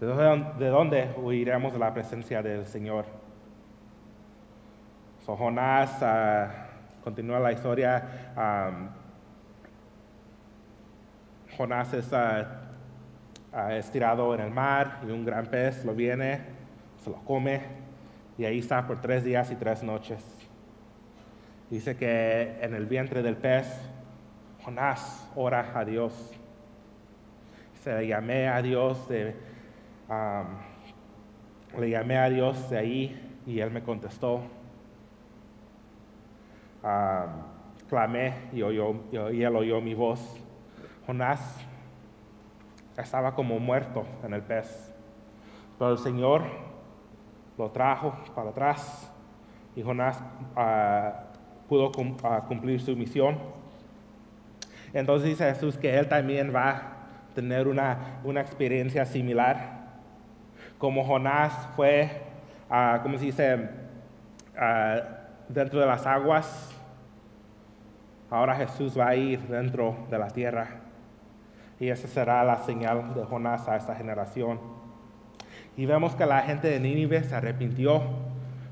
de 0.00 0.68
dónde, 0.68 1.14
huiremos 1.16 1.72
de 1.72 1.78
la 1.78 1.92
presencia 1.92 2.42
del 2.42 2.66
Señor. 2.66 3.04
So, 5.24 5.36
Jonás 5.36 6.02
uh, 6.02 7.02
continúa 7.04 7.38
la 7.38 7.52
historia. 7.52 8.02
Jonás 11.56 11.94
es 11.94 12.12
estirado 13.70 14.34
en 14.34 14.40
el 14.40 14.50
mar 14.50 15.00
y 15.06 15.10
un 15.10 15.24
gran 15.24 15.46
pez 15.46 15.84
lo 15.84 15.94
viene, 15.94 16.40
se 17.04 17.10
lo 17.10 17.16
come 17.18 17.60
y 18.36 18.44
ahí 18.44 18.58
está 18.58 18.84
por 18.84 19.00
tres 19.00 19.22
días 19.22 19.50
y 19.52 19.54
tres 19.54 19.84
noches. 19.84 20.24
Dice 21.70 21.96
que 21.96 22.58
en 22.60 22.74
el 22.74 22.86
vientre 22.86 23.22
del 23.22 23.36
pez 23.36 23.66
Jonás 24.64 25.28
ora 25.36 25.72
a 25.74 25.84
Dios. 25.84 26.32
Se 27.84 28.08
llamé 28.08 28.48
a 28.48 28.60
Dios 28.60 29.08
de, 29.08 29.36
le 31.78 31.90
llamé 31.90 32.18
a 32.18 32.28
Dios 32.28 32.70
de 32.70 32.78
ahí 32.78 33.40
y 33.46 33.60
él 33.60 33.70
me 33.70 33.82
contestó. 33.82 34.42
Clamé 37.88 38.34
y, 38.52 38.62
oyó, 38.62 38.94
y 39.32 39.42
él 39.42 39.56
oyó 39.56 39.80
mi 39.80 39.94
voz. 39.94 40.40
Jonás 41.06 41.58
estaba 42.96 43.34
como 43.34 43.58
muerto 43.58 44.04
en 44.24 44.34
el 44.34 44.42
pez. 44.42 44.92
Pero 45.78 45.92
el 45.92 45.98
Señor 45.98 46.42
lo 47.58 47.70
trajo 47.70 48.14
para 48.34 48.50
atrás 48.50 49.10
y 49.74 49.82
Jonás 49.82 50.22
ah, 50.56 51.24
pudo 51.68 51.90
ah, 52.24 52.44
cumplir 52.46 52.80
su 52.80 52.96
misión. 52.96 53.38
Entonces 54.92 55.30
dice 55.30 55.44
Jesús 55.52 55.76
que 55.78 55.98
él 55.98 56.08
también 56.08 56.54
va 56.54 56.70
a 56.70 56.92
tener 57.34 57.66
una, 57.66 58.20
experiencia 58.36 59.06
similar. 59.06 59.82
Como 60.78 61.04
Jonás 61.04 61.52
fue, 61.76 62.22
uh, 62.70 63.02
¿cómo 63.02 63.16
se 63.16 63.26
dice?, 63.26 63.70
dentro 65.52 65.80
de 65.80 65.86
las 65.86 66.06
aguas, 66.06 66.70
ahora 68.30 68.54
Jesús 68.56 68.98
va 68.98 69.08
a 69.08 69.16
ir 69.16 69.40
dentro 69.40 69.96
de 70.10 70.18
la 70.18 70.28
tierra. 70.28 70.68
Y 71.78 71.88
esa 71.88 72.08
será 72.08 72.44
la 72.44 72.58
señal 72.58 73.14
de 73.14 73.24
Jonás 73.24 73.68
a 73.68 73.76
esta 73.76 73.94
generación. 73.94 74.60
Y 75.76 75.86
vemos 75.86 76.14
que 76.14 76.26
la 76.26 76.42
gente 76.42 76.68
de 76.68 76.80
Nínive 76.80 77.24
se 77.24 77.34
arrepintió 77.34 78.02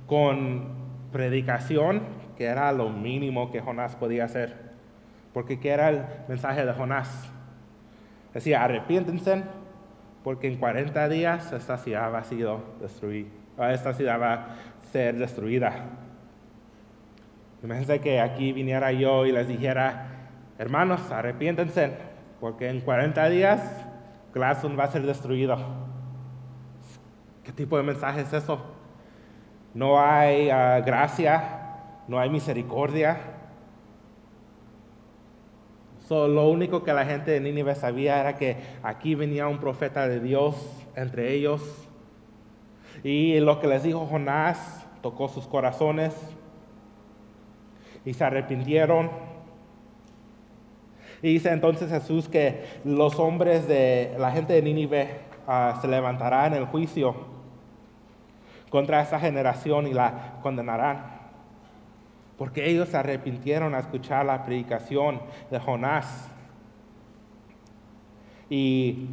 con 0.06 0.68
predicación, 1.12 2.02
que 2.36 2.44
era 2.44 2.72
lo 2.72 2.90
mínimo 2.90 3.50
que 3.50 3.60
Jonás 3.60 3.96
podía 3.96 4.24
hacer. 4.24 4.70
Porque 5.32 5.60
¿qué 5.60 5.70
era 5.70 5.88
el 5.88 6.04
mensaje 6.28 6.64
de 6.64 6.72
Jonás? 6.72 7.28
Decía, 8.34 8.62
arrepiéntense, 8.62 9.42
porque 10.22 10.48
en 10.48 10.56
40 10.56 11.08
días 11.08 11.52
esta 11.52 11.78
ciudad 11.78 12.12
va 12.12 12.18
a, 12.18 12.24
sido 12.24 12.60
destruida, 12.80 13.28
esta 13.72 13.92
ciudad 13.94 14.20
va 14.20 14.34
a 14.34 14.46
ser 14.92 15.16
destruida. 15.16 15.72
Imagínense 17.62 18.00
que 18.00 18.20
aquí 18.20 18.52
viniera 18.52 18.92
yo 18.92 19.26
y 19.26 19.32
les 19.32 19.46
dijera, 19.46 20.30
hermanos, 20.58 21.10
arrepiéntense, 21.10 21.92
porque 22.40 22.68
en 22.68 22.80
40 22.80 23.28
días 23.28 23.60
Gladstone 24.32 24.76
va 24.76 24.84
a 24.84 24.90
ser 24.90 25.02
destruido. 25.02 25.58
¿Qué 27.44 27.52
tipo 27.52 27.76
de 27.76 27.82
mensaje 27.82 28.22
es 28.22 28.32
eso? 28.32 28.80
no 29.74 30.00
hay 30.00 30.50
ah, 30.50 30.80
gracia, 30.80 31.42
no 32.08 32.18
hay 32.18 32.30
misericordia. 32.30 33.18
lo 36.08 36.48
único 36.48 36.82
que 36.82 36.92
la 36.92 37.04
gente 37.06 37.30
de 37.30 37.40
Nínive 37.40 37.74
sabía 37.76 38.18
era 38.20 38.34
que 38.34 38.56
aquí 38.82 39.14
venía 39.14 39.46
un 39.46 39.58
profeta 39.58 40.08
de 40.08 40.18
Dios 40.18 40.56
entre 40.96 41.32
ellos. 41.32 41.62
Y 43.04 43.38
lo 43.38 43.60
que 43.60 43.68
les 43.68 43.84
dijo 43.84 44.06
Jonás 44.06 44.84
tocó 45.02 45.28
sus 45.28 45.46
corazones 45.46 46.14
y 48.04 48.14
se 48.14 48.24
arrepintieron. 48.24 49.10
Y 51.22 51.34
dice 51.34 51.50
entonces 51.50 51.90
Jesús 51.90 52.28
que 52.28 52.64
los 52.84 53.18
hombres 53.18 53.68
de 53.68 54.14
la 54.18 54.30
gente 54.32 54.54
de 54.54 54.62
Nínive 54.62 55.20
ah, 55.46 55.78
se 55.80 55.88
levantarán 55.88 56.54
en 56.54 56.60
el 56.60 56.66
juicio 56.66 57.14
contra 58.70 59.02
esa 59.02 59.18
generación 59.20 59.86
y 59.86 59.92
la 59.92 60.38
condenarán. 60.42 61.20
Porque 62.38 62.70
ellos 62.70 62.88
se 62.88 62.96
arrepintieron 62.96 63.74
a 63.74 63.80
escuchar 63.80 64.24
la 64.24 64.44
predicación 64.44 65.20
de 65.50 65.58
Jonás. 65.58 66.30
Y 68.48 69.08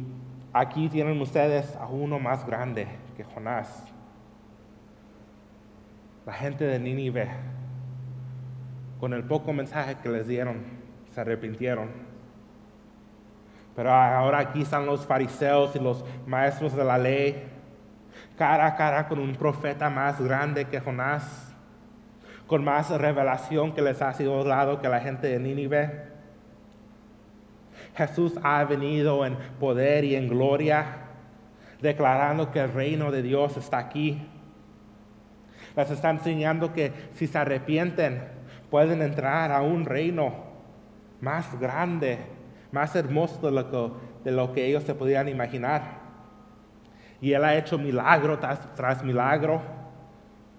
aquí 0.52 0.88
tienen 0.88 1.20
ustedes 1.20 1.76
a 1.76 1.86
uno 1.86 2.18
más 2.18 2.46
grande 2.46 2.88
que 3.16 3.24
Jonás. 3.24 3.84
La 6.24 6.32
gente 6.32 6.64
de 6.64 6.78
Nínive, 6.78 7.28
con 9.00 9.12
el 9.12 9.24
poco 9.24 9.52
mensaje 9.52 9.96
que 10.02 10.08
les 10.08 10.26
dieron, 10.26 10.56
se 11.14 11.20
arrepintieron. 11.20 11.88
Pero 13.76 13.92
ahora 13.92 14.38
aquí 14.38 14.62
están 14.62 14.86
los 14.86 15.06
fariseos 15.06 15.76
y 15.76 15.78
los 15.78 16.04
maestros 16.26 16.74
de 16.74 16.84
la 16.84 16.98
ley, 16.98 17.44
cara 18.36 18.66
a 18.66 18.76
cara 18.76 19.06
con 19.06 19.20
un 19.20 19.36
profeta 19.36 19.88
más 19.88 20.20
grande 20.20 20.64
que 20.64 20.80
Jonás, 20.80 21.54
con 22.48 22.64
más 22.64 22.90
revelación 22.90 23.72
que 23.72 23.82
les 23.82 24.02
ha 24.02 24.12
sido 24.14 24.42
dado 24.42 24.80
que 24.80 24.88
la 24.88 25.00
gente 25.00 25.28
de 25.28 25.38
Nínive. 25.38 26.08
Jesús 27.94 28.34
ha 28.42 28.64
venido 28.64 29.24
en 29.24 29.36
poder 29.60 30.04
y 30.04 30.16
en 30.16 30.28
gloria, 30.28 30.86
declarando 31.80 32.50
que 32.50 32.60
el 32.60 32.72
reino 32.72 33.12
de 33.12 33.22
Dios 33.22 33.56
está 33.56 33.78
aquí. 33.78 34.26
Les 35.76 35.90
está 35.90 36.10
enseñando 36.10 36.72
que 36.72 36.92
si 37.14 37.28
se 37.28 37.38
arrepienten, 37.38 38.37
pueden 38.70 39.02
entrar 39.02 39.52
a 39.52 39.62
un 39.62 39.84
reino 39.84 40.32
más 41.20 41.58
grande, 41.58 42.18
más 42.70 42.94
hermoso 42.94 43.50
de 43.50 44.32
lo 44.32 44.52
que, 44.52 44.66
ellos 44.66 44.84
se 44.84 44.94
podían 44.94 45.28
imaginar. 45.28 45.98
Y 47.20 47.32
Él 47.32 47.44
ha 47.44 47.56
hecho 47.56 47.78
milagro 47.78 48.38
tras, 48.38 48.74
tras 48.74 49.02
milagro 49.02 49.60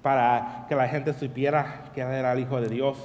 para 0.01 0.65
que 0.67 0.75
la 0.75 0.87
gente 0.87 1.13
supiera 1.13 1.83
que 1.93 2.01
Él 2.01 2.11
era 2.11 2.33
el 2.33 2.39
Hijo 2.39 2.59
de 2.59 2.69
Dios. 2.69 2.97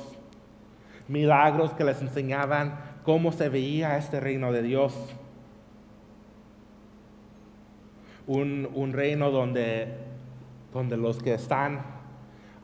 Milagros 1.06 1.72
que 1.74 1.84
les 1.84 2.00
enseñaban 2.00 2.78
cómo 3.04 3.30
se 3.30 3.48
veía 3.48 3.96
este 3.96 4.20
reino 4.20 4.52
de 4.52 4.62
Dios. 4.62 5.14
Un, 8.26 8.92
reino 8.94 9.30
donde, 9.30 9.98
donde 10.72 10.96
los 10.96 11.22
que 11.22 11.34
están, 11.34 11.82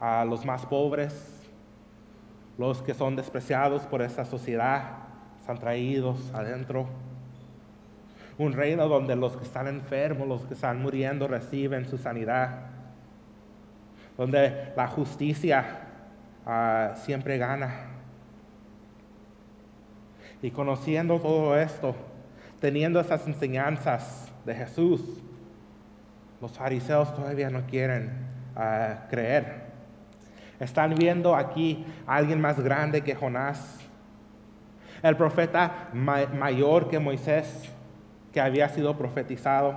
a 0.00 0.24
los 0.24 0.46
más 0.46 0.64
pobres, 0.64 1.39
los 2.60 2.82
que 2.82 2.92
son 2.92 3.16
despreciados 3.16 3.86
por 3.86 4.02
esta 4.02 4.26
sociedad, 4.26 4.98
están 5.40 5.56
traídos 5.56 6.30
adentro. 6.34 6.86
Un 8.36 8.52
reino 8.52 8.86
donde 8.86 9.16
los 9.16 9.34
que 9.34 9.44
están 9.44 9.66
enfermos, 9.66 10.28
los 10.28 10.44
que 10.44 10.52
están 10.52 10.82
muriendo, 10.82 11.26
reciben 11.26 11.88
su 11.88 11.96
sanidad. 11.96 12.66
Donde 14.18 14.74
la 14.76 14.86
justicia 14.88 15.88
ah, 16.44 16.92
siempre 16.96 17.38
gana 17.38 17.86
y 20.42 20.50
conociendo 20.50 21.18
todo 21.18 21.56
esto, 21.58 21.94
teniendo 22.60 23.00
esas 23.00 23.26
enseñanzas 23.26 24.30
de 24.44 24.54
Jesús, 24.54 25.00
los 26.42 26.52
fariseos 26.52 27.14
todavía 27.16 27.48
no 27.48 27.62
quieren 27.62 28.10
ah, 28.54 29.06
creer. 29.08 29.69
Están 30.60 30.94
viendo 30.94 31.34
aquí 31.34 31.84
a 32.06 32.16
alguien 32.16 32.40
más 32.40 32.60
grande 32.60 33.00
que 33.00 33.14
Jonás, 33.14 33.80
el 35.02 35.16
profeta 35.16 35.88
mayor 35.92 36.88
que 36.88 36.98
Moisés, 36.98 37.72
que 38.32 38.40
había 38.40 38.68
sido 38.68 38.96
profetizado. 38.96 39.74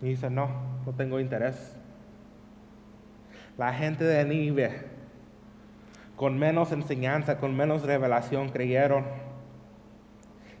Y 0.00 0.06
dice, 0.06 0.30
no, 0.30 0.48
no 0.86 0.92
tengo 0.92 1.20
interés. 1.20 1.76
La 3.58 3.72
gente 3.72 4.02
de 4.04 4.24
Nínive 4.24 4.94
con 6.16 6.38
menos 6.38 6.72
enseñanza, 6.72 7.38
con 7.38 7.54
menos 7.56 7.82
revelación 7.82 8.48
creyeron. 8.48 9.04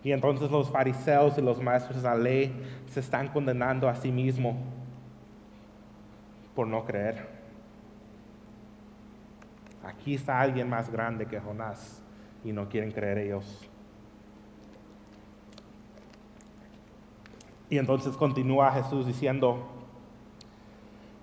Y 0.02 0.12
entonces 0.12 0.50
los 0.50 0.70
fariseos 0.70 1.38
y 1.38 1.40
los 1.40 1.62
maestros 1.62 2.02
de 2.02 2.08
la 2.08 2.16
ley 2.16 2.52
se 2.92 3.00
están 3.00 3.28
condenando 3.28 3.88
a 3.88 3.94
sí 3.94 4.12
mismos 4.12 4.56
por 6.54 6.66
no 6.66 6.84
creer. 6.84 7.43
Aquí 9.84 10.14
está 10.14 10.40
alguien 10.40 10.68
más 10.68 10.90
grande 10.90 11.26
que 11.26 11.40
Jonás 11.40 12.02
y 12.42 12.52
no 12.52 12.68
quieren 12.68 12.90
creer 12.90 13.18
ellos. 13.18 13.68
Y 17.68 17.78
entonces 17.78 18.16
continúa 18.16 18.72
Jesús 18.72 19.06
diciendo, 19.06 19.66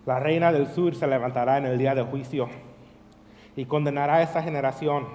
la 0.06 0.20
reina 0.20 0.52
del 0.52 0.68
sur 0.68 0.96
se 0.96 1.08
levantará 1.08 1.58
en 1.58 1.66
el 1.66 1.78
día 1.78 1.96
del 1.96 2.06
juicio 2.06 2.50
y 3.56 3.66
condenará 3.66 4.16
a 4.16 4.22
esa 4.24 4.42
generación, 4.42 5.06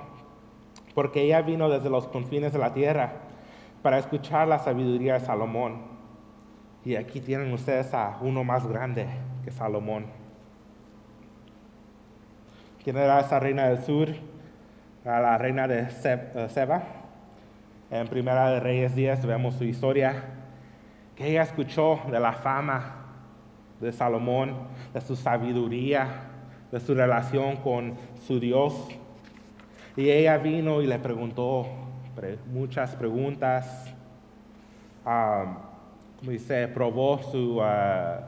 porque 0.94 1.22
ella 1.22 1.42
vino 1.42 1.68
desde 1.68 1.90
los 1.90 2.06
confines 2.06 2.52
de 2.52 2.58
la 2.58 2.72
tierra 2.72 3.12
para 3.82 3.98
escuchar 3.98 4.48
la 4.48 4.58
sabiduría 4.58 5.14
de 5.14 5.20
Salomón. 5.20 5.82
Y 6.84 6.96
aquí 6.96 7.20
tienen 7.20 7.52
ustedes 7.52 7.92
a 7.94 8.18
uno 8.20 8.44
más 8.44 8.66
grande 8.66 9.06
que 9.44 9.50
Salomón. 9.50 10.06
¿Quién 12.86 12.98
era 12.98 13.18
esa 13.18 13.40
reina 13.40 13.66
del 13.66 13.82
sur? 13.82 14.10
la 15.04 15.36
reina 15.36 15.66
de 15.66 15.88
eh, 16.04 16.48
Seba. 16.48 16.84
En 17.90 18.06
Primera 18.06 18.48
de 18.52 18.60
Reyes 18.60 18.94
10 18.94 19.26
vemos 19.26 19.56
su 19.56 19.64
historia, 19.64 20.22
que 21.16 21.26
ella 21.26 21.42
escuchó 21.42 21.98
de 22.08 22.20
la 22.20 22.32
fama 22.32 23.06
de 23.80 23.90
Salomón, 23.90 24.68
de 24.94 25.00
su 25.00 25.16
sabiduría, 25.16 26.06
de 26.70 26.78
su 26.78 26.94
relación 26.94 27.56
con 27.56 27.96
su 28.24 28.38
Dios. 28.38 28.72
Y 29.96 30.08
ella 30.08 30.38
vino 30.38 30.80
y 30.80 30.86
le 30.86 31.00
preguntó 31.00 31.66
muchas 32.52 32.94
preguntas. 32.94 33.92
dice, 36.22 36.68
probó 36.68 37.18
su, 37.32 37.60
ah, 37.60 38.20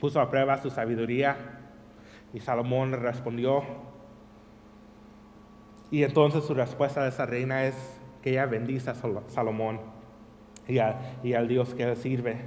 puso 0.00 0.20
a 0.20 0.30
prueba 0.30 0.62
su 0.62 0.70
sabiduría. 0.70 1.63
Y 2.34 2.40
Salomón 2.40 2.92
respondió. 2.92 3.62
Y 5.90 6.02
entonces 6.02 6.44
su 6.44 6.52
respuesta 6.52 7.02
de 7.02 7.08
esa 7.08 7.24
reina 7.24 7.64
es 7.64 7.74
que 8.22 8.30
ella 8.30 8.46
bendice 8.46 8.90
a 8.90 8.94
Salomón 9.28 9.80
y, 10.66 10.78
y 11.22 11.34
al 11.34 11.48
Dios 11.48 11.74
que 11.74 11.86
le 11.86 11.96
sirve. 11.96 12.38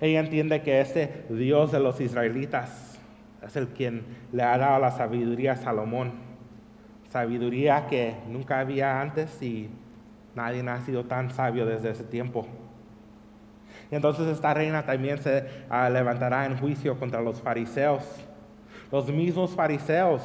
Ella 0.00 0.20
entiende 0.20 0.62
que 0.62 0.80
ese 0.80 1.26
Dios 1.28 1.72
de 1.72 1.80
los 1.80 2.00
israelitas 2.00 2.98
es 3.42 3.56
el 3.56 3.68
quien 3.68 4.04
le 4.32 4.42
ha 4.42 4.56
dado 4.58 4.80
la 4.80 4.90
sabiduría 4.90 5.52
a 5.52 5.56
Salomón. 5.56 6.12
Sabiduría 7.10 7.86
que 7.86 8.14
nunca 8.28 8.60
había 8.60 9.00
antes 9.00 9.42
y 9.42 9.70
nadie 10.34 10.66
ha 10.68 10.80
sido 10.80 11.04
tan 11.04 11.30
sabio 11.30 11.66
desde 11.66 11.90
ese 11.90 12.04
tiempo. 12.04 12.46
Y 13.90 13.94
entonces 13.94 14.26
esta 14.26 14.52
reina 14.54 14.84
también 14.84 15.18
se 15.18 15.46
ah, 15.70 15.88
levantará 15.88 16.46
en 16.46 16.58
juicio 16.58 16.98
contra 16.98 17.20
los 17.20 17.40
fariseos. 17.40 18.25
Los 18.90 19.08
mismos 19.08 19.50
fariseos 19.50 20.22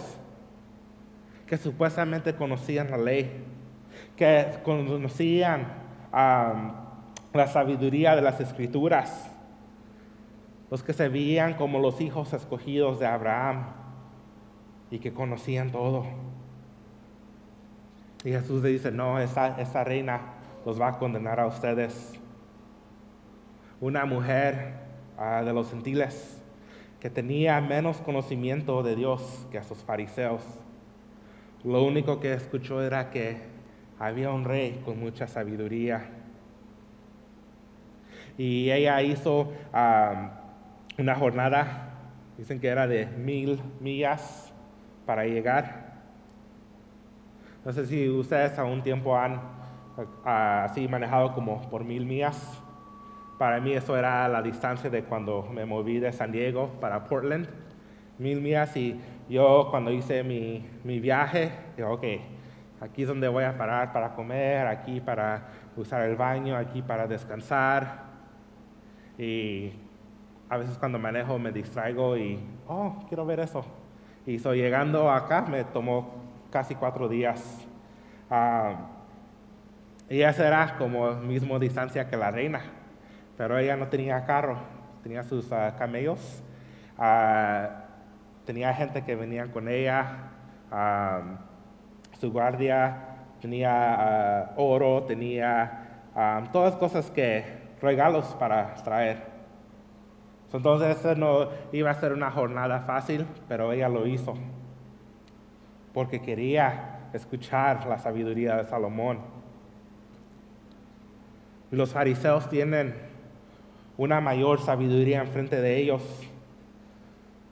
que 1.48 1.58
supuestamente 1.58 2.36
conocían 2.36 2.92
la 2.92 2.98
ley, 2.98 3.44
que 4.16 4.60
conocían 4.64 5.68
la 6.12 7.48
sabiduría 7.48 8.16
de 8.16 8.22
las 8.22 8.40
escrituras 8.40 9.32
los 10.72 10.82
que 10.82 10.94
se 10.94 11.10
veían 11.10 11.56
como 11.56 11.80
los 11.80 12.00
hijos 12.00 12.32
escogidos 12.32 12.98
de 12.98 13.06
Abraham 13.06 13.66
y 14.90 15.00
que 15.00 15.14
conocían 15.14 15.70
todo. 15.70 16.06
Y 18.24 18.32
Jesús 18.32 18.64
le 18.64 18.70
dice, 18.70 18.90
no, 18.90 19.20
esa, 19.20 19.84
reina 19.84 20.22
los 20.66 20.80
va 20.80 20.88
a 20.88 20.98
condenar 20.98 21.42
a 21.42 21.48
ustedes. 21.48 22.14
Una 23.82 24.06
mujer 24.06 24.76
ah, 25.18 25.44
de 25.44 25.52
los 25.52 25.70
gentiles 25.70 26.41
que 27.02 27.10
tenía 27.10 27.60
menos 27.60 27.98
conocimiento 27.98 28.82
de 28.84 28.96
Dios 28.96 29.46
que 29.52 29.58
a 29.58 29.64
sus 29.64 29.80
fariseos. 29.80 30.42
Lo 31.66 31.84
único 31.84 32.22
que 32.22 32.34
escuchó 32.34 32.82
era 32.82 33.10
que 33.10 33.38
había 34.00 34.32
un 34.32 34.46
rey 34.46 34.82
con 34.86 35.00
mucha 35.00 35.28
sabiduría. 35.28 36.10
Y 38.38 38.72
ella 38.72 39.02
hizo... 39.02 39.52
Una 40.98 41.16
jornada 41.16 41.92
Dicen 42.42 42.60
que 42.60 42.70
era 42.70 42.88
de 42.88 43.06
mil 43.06 43.62
millas 43.80 44.52
para 45.06 45.26
llegar. 45.26 45.92
No 47.64 47.72
sé 47.72 47.86
si 47.86 48.10
ustedes 48.10 48.58
a 48.58 48.64
un 48.64 48.82
tiempo 48.82 49.16
han 49.16 49.40
así 50.26 50.88
manejado 50.88 51.36
como 51.36 51.70
por 51.70 51.84
mil 51.84 52.04
millas. 52.04 52.60
Para 53.42 53.60
mí 53.60 53.74
eso 53.74 53.98
era 53.98 54.28
la 54.28 54.40
distancia 54.44 54.88
de 54.88 55.04
cuando 55.04 55.50
me 55.52 55.66
moví 55.66 55.98
de 55.98 56.14
San 56.14 56.32
Diego 56.32 56.78
para 56.80 57.06
Portland. 57.06 57.48
Mil 58.20 58.40
millas 58.40 58.78
y 58.78 59.02
yo 59.28 59.70
cuando 59.72 59.90
hice 59.90 60.22
mi, 60.22 60.64
mi 60.84 61.00
viaje, 61.00 61.52
dije, 61.76 61.84
ok, 61.84 62.04
aquí 62.82 63.02
es 63.02 63.08
donde 63.08 63.28
voy 63.28 63.44
a 63.44 63.58
parar 63.58 63.92
para 63.94 64.14
comer, 64.14 64.68
aquí 64.68 65.02
para 65.02 65.48
usar 65.76 66.04
el 66.04 66.16
baño, 66.16 66.56
aquí 66.56 66.84
para 66.84 67.08
descansar. 67.08 68.04
Y 69.18 69.74
a 70.48 70.58
veces 70.58 70.78
cuando 70.78 71.00
manejo 71.00 71.40
me 71.40 71.52
distraigo 71.52 72.16
y, 72.16 72.40
oh, 72.68 73.04
quiero 73.08 73.26
ver 73.26 73.40
eso. 73.40 73.66
Y 74.28 74.38
so, 74.38 74.54
llegando 74.54 75.10
acá 75.10 75.42
me 75.50 75.64
tomó 75.64 76.14
casi 76.52 76.76
cuatro 76.76 77.10
días. 77.10 77.68
Uh, 78.30 78.76
ella 80.10 80.30
era 80.30 80.78
como 80.78 81.16
mismo 81.16 81.58
distancia 81.58 82.08
que 82.08 82.16
la 82.16 82.30
reina, 82.30 82.62
pero 83.42 83.58
ella 83.58 83.76
no 83.76 83.88
tenía 83.88 84.24
carro, 84.24 84.56
tenía 85.02 85.24
sus 85.24 85.52
uh, 85.52 85.76
camellos, 85.76 86.44
uh, 87.00 87.74
tenía 88.46 88.72
gente 88.72 89.04
que 89.04 89.16
venía 89.16 89.52
con 89.52 89.68
ella, 89.68 90.30
su 92.20 92.32
guardia, 92.32 92.98
tenía 93.42 94.52
oro, 94.58 95.06
tenía 95.08 96.04
todas 96.54 96.76
cosas 96.76 97.10
que, 97.10 97.72
regalos 97.82 98.28
para 98.36 98.76
traer. 98.76 99.24
Entonces 100.54 101.00
eso 101.00 101.16
no 101.16 101.50
iba 101.72 101.90
a 101.90 101.96
ser 101.96 102.14
una 102.14 102.30
jornada 102.30 102.82
fácil, 102.82 103.26
pero 103.48 103.74
ella 103.74 103.90
lo 103.90 104.06
hizo 104.06 104.36
porque 105.96 106.22
quería 106.22 107.10
escuchar 107.12 107.88
la 107.88 107.98
sabiduría 107.98 108.58
de 108.58 108.66
Salomón. 108.66 109.18
Los 111.72 111.92
fariseos 111.92 112.48
tienen 112.48 113.10
una 113.98 114.22
mayor 114.22 114.60
sabiduría 114.60 115.22
enfrente 115.22 115.62
de 115.62 115.78
ellos. 115.78 116.02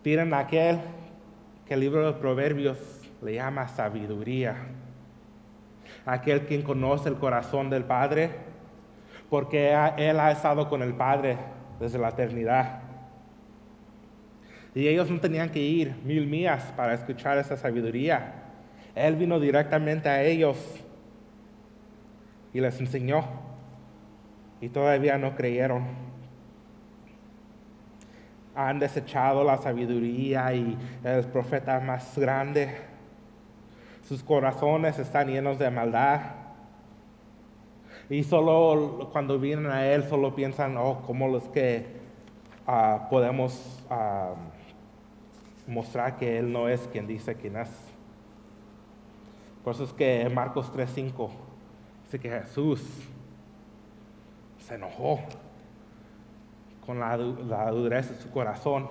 Tienen 0.02 0.34
aquel 0.34 0.80
que 1.65 1.73
el 1.73 1.82
libro 1.82 2.06
de 2.06 2.19
Proverbios 2.19 2.78
le 3.21 3.36
llama 3.36 3.67
sabiduría. 3.67 4.56
Aquel 6.06 6.45
quien 6.45 6.62
conoce 6.62 7.10
el 7.10 7.15
corazón 7.15 7.69
del 7.69 7.84
Padre, 7.84 8.32
porque 9.30 9.69
él 9.97 10.19
ha 10.19 10.32
estado 10.32 10.67
con 10.69 10.82
el 10.82 10.93
Padre 10.93 11.38
desde 11.80 11.99
la 11.99 12.10
eternidad. 12.10 12.82
Y 14.73 14.88
ellos 14.88 15.10
no 15.10 15.19
tenían 15.19 15.49
que 15.49 15.60
ir 15.60 15.95
mil 16.04 16.28
millas 16.28 16.63
para 16.75 16.93
escuchar 16.93 17.38
esa 17.38 17.58
sabiduría. 17.58 18.34
Él 18.95 19.15
vino 19.15 19.39
directamente 19.39 20.10
a 20.10 20.23
ellos 20.23 20.58
y 22.54 22.62
les 22.62 22.80
enseñó. 22.80 23.23
Y 24.62 24.69
todavía 24.69 25.17
no 25.17 25.36
creyeron. 25.36 26.09
Han 28.67 28.80
desechado 28.80 29.43
la 29.43 29.58
sabiduría 29.58 30.54
y 30.54 30.78
el 31.04 31.26
profeta 31.26 31.80
más 31.80 32.17
grande. 32.17 32.76
Sus 34.08 34.24
corazones 34.24 35.00
están 35.00 35.28
llenos 35.28 35.60
de 35.60 35.69
maldad. 35.69 36.22
Y 38.10 38.24
solo 38.24 39.10
cuando 39.12 39.39
vienen 39.39 39.67
a 39.67 39.86
Él, 39.86 40.04
solo 40.04 40.36
piensan, 40.36 40.76
oh, 40.78 41.02
¿cómo 41.06 41.28
los 41.28 41.43
que 41.50 41.86
ah, 42.67 43.08
podemos 43.10 43.84
ah, 43.89 44.34
mostrar 45.69 46.17
que 46.17 46.38
Él 46.39 46.52
no 46.52 46.67
es 46.67 46.82
quien 46.91 47.08
dice 47.08 47.36
quién 47.36 47.56
es. 47.56 47.69
Por 49.63 49.76
eso 49.76 49.84
es 49.84 49.93
que 49.93 50.28
Marcos 50.30 50.72
3:5 50.74 51.30
dice 52.04 52.19
que 52.19 52.30
Jesús 52.30 52.82
se 54.58 54.76
enojó 54.76 55.19
con 56.89 56.99
la, 56.99 57.69
dureza 57.69 58.15
de 58.15 58.19
su 58.19 58.32
corazón. 58.32 58.89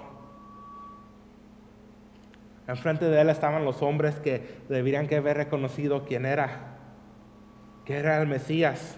Enfrente 2.69 3.07
de 3.07 3.21
él 3.21 3.29
estaban 3.29 3.65
los 3.65 3.83
hombres 3.83 4.21
que 4.21 4.61
deberían 4.69 5.13
haber 5.13 5.37
reconocido 5.37 6.05
quién 6.05 6.25
era, 6.25 6.77
que 7.85 7.97
era 7.97 8.23
el 8.23 8.29
Mesías. 8.29 8.97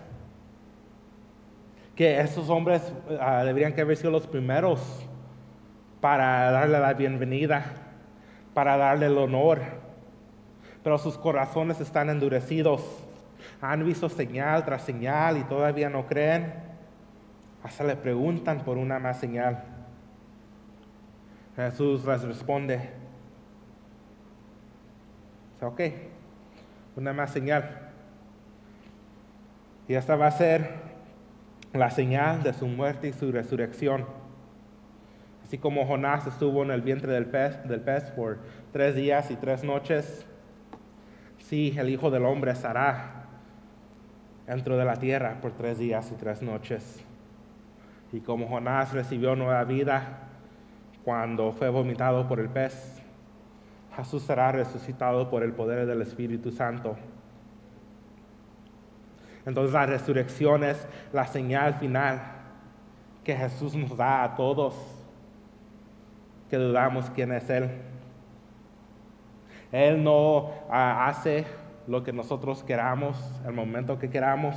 Que 1.96 2.20
esos 2.20 2.50
hombres 2.50 2.92
ah, 3.18 3.42
deberían 3.42 3.72
haber 3.80 3.96
sido 3.96 4.10
los 4.10 4.26
primeros 4.26 4.82
para 6.02 6.50
darle 6.50 6.78
la 6.78 6.92
bienvenida, 6.92 7.64
para 8.52 8.76
darle 8.76 9.06
el 9.06 9.16
honor. 9.16 9.62
Pero 10.84 10.98
sus 10.98 11.16
corazones 11.16 11.80
están 11.80 12.10
endurecidos. 12.10 12.84
Han 13.62 13.82
visto 13.82 14.10
señal 14.10 14.62
tras 14.66 14.82
señal 14.82 15.38
y 15.38 15.44
todavía 15.44 15.88
no 15.88 16.06
creen. 16.06 16.69
Hasta 17.62 17.84
le 17.84 17.96
preguntan 17.96 18.60
por 18.60 18.78
una 18.78 18.98
más 18.98 19.18
señal. 19.18 19.64
Jesús 21.56 22.04
les 22.06 22.22
responde, 22.22 22.90
ok, 25.60 25.80
una 26.96 27.12
más 27.12 27.30
señal. 27.30 27.90
Y 29.88 29.94
esta 29.94 30.16
va 30.16 30.28
a 30.28 30.30
ser 30.30 30.70
la 31.72 31.90
señal 31.90 32.42
de 32.42 32.52
su 32.52 32.66
muerte 32.66 33.08
y 33.08 33.12
su 33.12 33.30
resurrección. 33.30 34.06
Así 35.44 35.58
como 35.58 35.84
Jonás 35.84 36.26
estuvo 36.26 36.62
en 36.62 36.70
el 36.70 36.80
vientre 36.80 37.12
del 37.12 37.26
pez, 37.26 37.62
del 37.68 37.80
pez 37.80 38.04
por 38.12 38.38
tres 38.72 38.94
días 38.94 39.30
y 39.30 39.36
tres 39.36 39.64
noches, 39.64 40.24
sí, 41.38 41.74
el 41.76 41.88
Hijo 41.88 42.10
del 42.10 42.24
Hombre 42.24 42.52
estará 42.52 43.26
dentro 44.46 44.76
de 44.76 44.84
la 44.84 44.96
tierra 44.96 45.40
por 45.40 45.52
tres 45.52 45.78
días 45.78 46.10
y 46.12 46.14
tres 46.14 46.40
noches. 46.40 47.04
Y 48.12 48.20
como 48.20 48.48
Jonás 48.48 48.92
recibió 48.92 49.36
nueva 49.36 49.64
vida 49.64 50.18
cuando 51.04 51.52
fue 51.52 51.68
vomitado 51.68 52.26
por 52.26 52.40
el 52.40 52.48
pez, 52.48 53.00
Jesús 53.96 54.22
será 54.22 54.52
resucitado 54.52 55.30
por 55.30 55.42
el 55.42 55.52
poder 55.52 55.86
del 55.86 56.02
Espíritu 56.02 56.50
Santo. 56.50 56.96
Entonces 59.46 59.72
la 59.72 59.86
resurrección 59.86 60.64
es 60.64 60.86
la 61.12 61.26
señal 61.26 61.74
final 61.74 62.20
que 63.24 63.34
Jesús 63.34 63.74
nos 63.74 63.96
da 63.96 64.24
a 64.24 64.34
todos 64.34 64.74
que 66.50 66.56
dudamos 66.56 67.08
quién 67.10 67.32
es 67.32 67.48
Él. 67.48 67.70
Él 69.72 70.02
no 70.02 70.50
ah, 70.68 71.06
hace 71.06 71.46
lo 71.86 72.02
que 72.02 72.12
nosotros 72.12 72.64
queramos, 72.64 73.16
el 73.46 73.52
momento 73.52 73.98
que 73.98 74.10
queramos, 74.10 74.56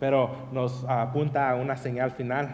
pero 0.00 0.48
nos 0.50 0.84
apunta 0.88 1.50
a 1.50 1.54
una 1.54 1.76
señal 1.76 2.10
final. 2.10 2.48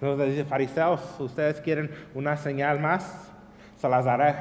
Nos 0.00 0.18
dice, 0.18 0.44
fariseos, 0.44 1.00
ustedes 1.20 1.60
quieren 1.60 1.90
una 2.14 2.36
señal 2.36 2.80
más, 2.80 3.30
se 3.76 3.88
las 3.88 4.06
daré. 4.06 4.34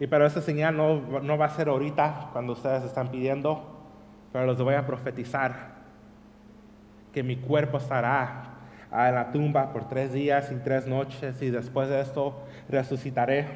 Y 0.00 0.06
pero 0.06 0.26
esa 0.26 0.40
señal 0.40 0.76
no, 0.76 1.20
no 1.20 1.38
va 1.38 1.46
a 1.46 1.50
ser 1.50 1.68
ahorita 1.68 2.30
cuando 2.32 2.54
ustedes 2.54 2.82
están 2.84 3.08
pidiendo, 3.08 3.62
pero 4.32 4.46
les 4.46 4.58
voy 4.58 4.74
a 4.74 4.84
profetizar 4.84 5.74
que 7.12 7.22
mi 7.22 7.36
cuerpo 7.36 7.78
estará 7.78 8.54
a 8.90 9.10
la 9.10 9.30
tumba 9.30 9.72
por 9.72 9.88
tres 9.88 10.12
días 10.12 10.50
y 10.50 10.56
tres 10.56 10.86
noches 10.86 11.40
y 11.42 11.50
después 11.50 11.88
de 11.88 12.00
esto 12.00 12.42
resucitaré. 12.68 13.46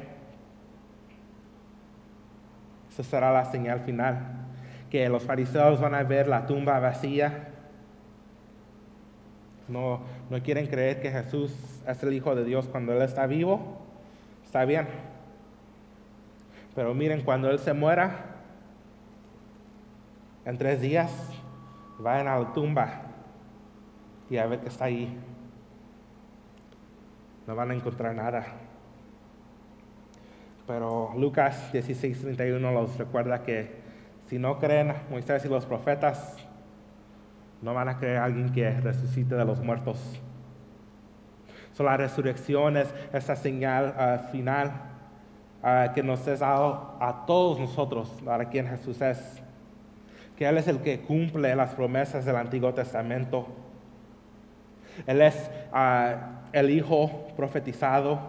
Esa 2.89 3.03
será 3.03 3.31
la 3.31 3.45
señal 3.45 3.81
final, 3.81 4.48
que 4.89 5.07
los 5.09 5.23
fariseos 5.23 5.79
van 5.79 5.95
a 5.95 6.03
ver 6.03 6.27
la 6.27 6.45
tumba 6.45 6.79
vacía. 6.79 7.49
No, 9.67 10.01
no 10.29 10.41
quieren 10.41 10.67
creer 10.67 11.01
que 11.01 11.11
Jesús 11.11 11.53
es 11.87 12.03
el 12.03 12.13
Hijo 12.13 12.35
de 12.35 12.43
Dios 12.43 12.67
cuando 12.67 12.93
Él 12.93 13.01
está 13.01 13.27
vivo. 13.27 13.77
Está 14.43 14.65
bien. 14.65 14.87
Pero 16.75 16.93
miren, 16.93 17.21
cuando 17.21 17.51
Él 17.51 17.59
se 17.59 17.73
muera, 17.73 18.25
en 20.45 20.57
tres 20.57 20.81
días, 20.81 21.11
vayan 21.99 22.27
a 22.27 22.39
la 22.39 22.53
tumba 22.53 23.01
y 24.29 24.37
a 24.37 24.47
ver 24.47 24.59
qué 24.59 24.69
está 24.69 24.85
ahí. 24.85 25.15
No 27.45 27.55
van 27.55 27.71
a 27.71 27.75
encontrar 27.75 28.15
nada. 28.15 28.45
Pero 30.65 31.13
Lucas 31.17 31.71
16:31 31.73 32.71
los 32.71 32.97
recuerda 32.97 33.43
que 33.43 33.78
si 34.29 34.39
no 34.39 34.59
creen 34.59 34.93
Moisés 35.09 35.43
y 35.43 35.49
los 35.49 35.65
profetas, 35.65 36.37
no 37.61 37.73
van 37.73 37.89
a 37.89 37.97
creer 37.97 38.17
a 38.17 38.25
alguien 38.25 38.51
que 38.51 38.71
resucite 38.79 39.35
de 39.35 39.43
los 39.43 39.59
muertos. 39.59 39.97
So, 41.73 41.83
la 41.83 41.97
resurrección 41.97 42.77
es 42.77 42.93
esa 43.11 43.35
señal 43.35 43.93
ah, 43.97 44.19
final 44.31 44.71
ah, 45.63 45.91
que 45.93 46.03
nos 46.03 46.25
es 46.27 46.39
dado 46.39 46.95
a 47.01 47.25
todos 47.25 47.59
nosotros, 47.59 48.09
para 48.23 48.45
quien 48.49 48.67
Jesús 48.67 49.01
es. 49.01 49.41
Que 50.37 50.47
Él 50.47 50.57
es 50.57 50.67
el 50.67 50.79
que 50.79 51.01
cumple 51.01 51.53
las 51.55 51.73
promesas 51.73 52.23
del 52.23 52.37
Antiguo 52.37 52.73
Testamento 52.73 53.47
él 55.07 55.21
es 55.21 55.49
ah, 55.71 56.41
el 56.51 56.69
Hijo 56.69 57.27
profetizado 57.35 58.19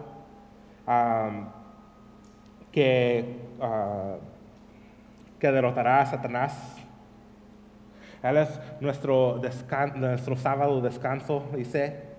que, 2.71 3.39
ah, 3.61 4.15
que 5.41 5.51
derrotará 5.51 6.01
a 6.01 6.05
Satanás. 6.05 6.77
Él 8.21 8.37
es 8.37 8.59
nuestro, 8.79 9.41
nuestro 9.95 10.37
sábado 10.37 10.79
descanso, 10.81 11.49
dice. 11.55 12.11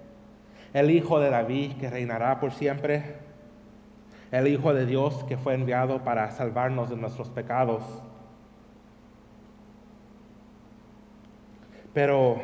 El 0.75 0.91
Hijo 0.91 1.21
de 1.21 1.31
David 1.31 1.75
que 1.79 1.89
reinará 1.89 2.41
por 2.41 2.51
siempre. 2.51 3.19
El 4.33 4.49
Hijo 4.49 4.75
de 4.75 4.87
Dios 4.87 5.23
que 5.25 5.37
fue 5.37 5.55
enviado 5.55 6.03
para 6.03 6.33
salvarnos 6.33 6.91
de 6.91 6.97
nuestros 6.97 7.29
pecados. 7.31 7.85
Pero 11.95 12.41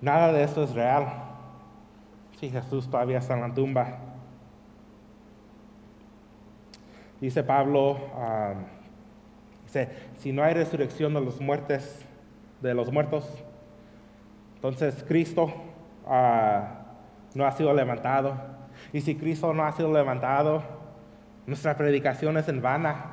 nada 0.00 0.32
de 0.32 0.42
esto 0.42 0.64
es 0.64 0.74
real 0.74 1.06
si 2.40 2.50
Jesús 2.50 2.90
todavía 2.90 3.18
está 3.18 3.34
en 3.34 3.42
la 3.42 3.54
tumba. 3.54 3.98
Dice 7.20 7.44
Pablo, 7.44 7.96
dice, 9.74 9.88
si 10.18 10.32
no 10.32 10.42
hay 10.42 10.54
resurrección 10.54 11.14
de 11.14 11.20
los 11.20 11.38
de 12.60 12.74
los 12.74 12.92
muertos, 12.92 13.28
entonces 14.56 15.04
Cristo 15.06 15.52
ah, 16.06 16.84
no 17.34 17.46
ha 17.46 17.52
sido 17.52 17.72
levantado. 17.74 18.34
Y 18.92 19.00
si 19.00 19.14
Cristo 19.16 19.52
no 19.52 19.64
ha 19.64 19.72
sido 19.72 19.92
levantado, 19.92 20.62
nuestra 21.46 21.76
predicación 21.76 22.36
es 22.38 22.48
en 22.48 22.62
vana 22.62 23.06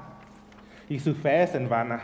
y 0.88 1.00
su 1.00 1.14
fe 1.16 1.44
es 1.44 1.56
en 1.56 1.68
vana. 1.68 2.02